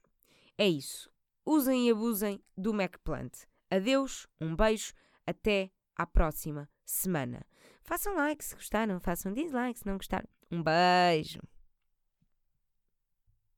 É 0.57 0.67
isso. 0.67 1.11
Usem 1.45 1.87
e 1.87 1.91
abusem 1.91 2.41
do 2.57 2.73
MacPlant. 2.73 3.33
Adeus, 3.69 4.27
um 4.39 4.55
beijo, 4.55 4.93
até 5.25 5.71
à 5.95 6.05
próxima 6.05 6.69
semana. 6.85 7.45
Façam 7.81 8.15
like 8.15 8.43
se 8.43 8.55
gostaram, 8.55 8.99
façam 8.99 9.33
dislike 9.33 9.79
se 9.79 9.85
não 9.85 9.97
gostaram. 9.97 10.27
Um 10.51 10.63
beijo. 10.63 11.39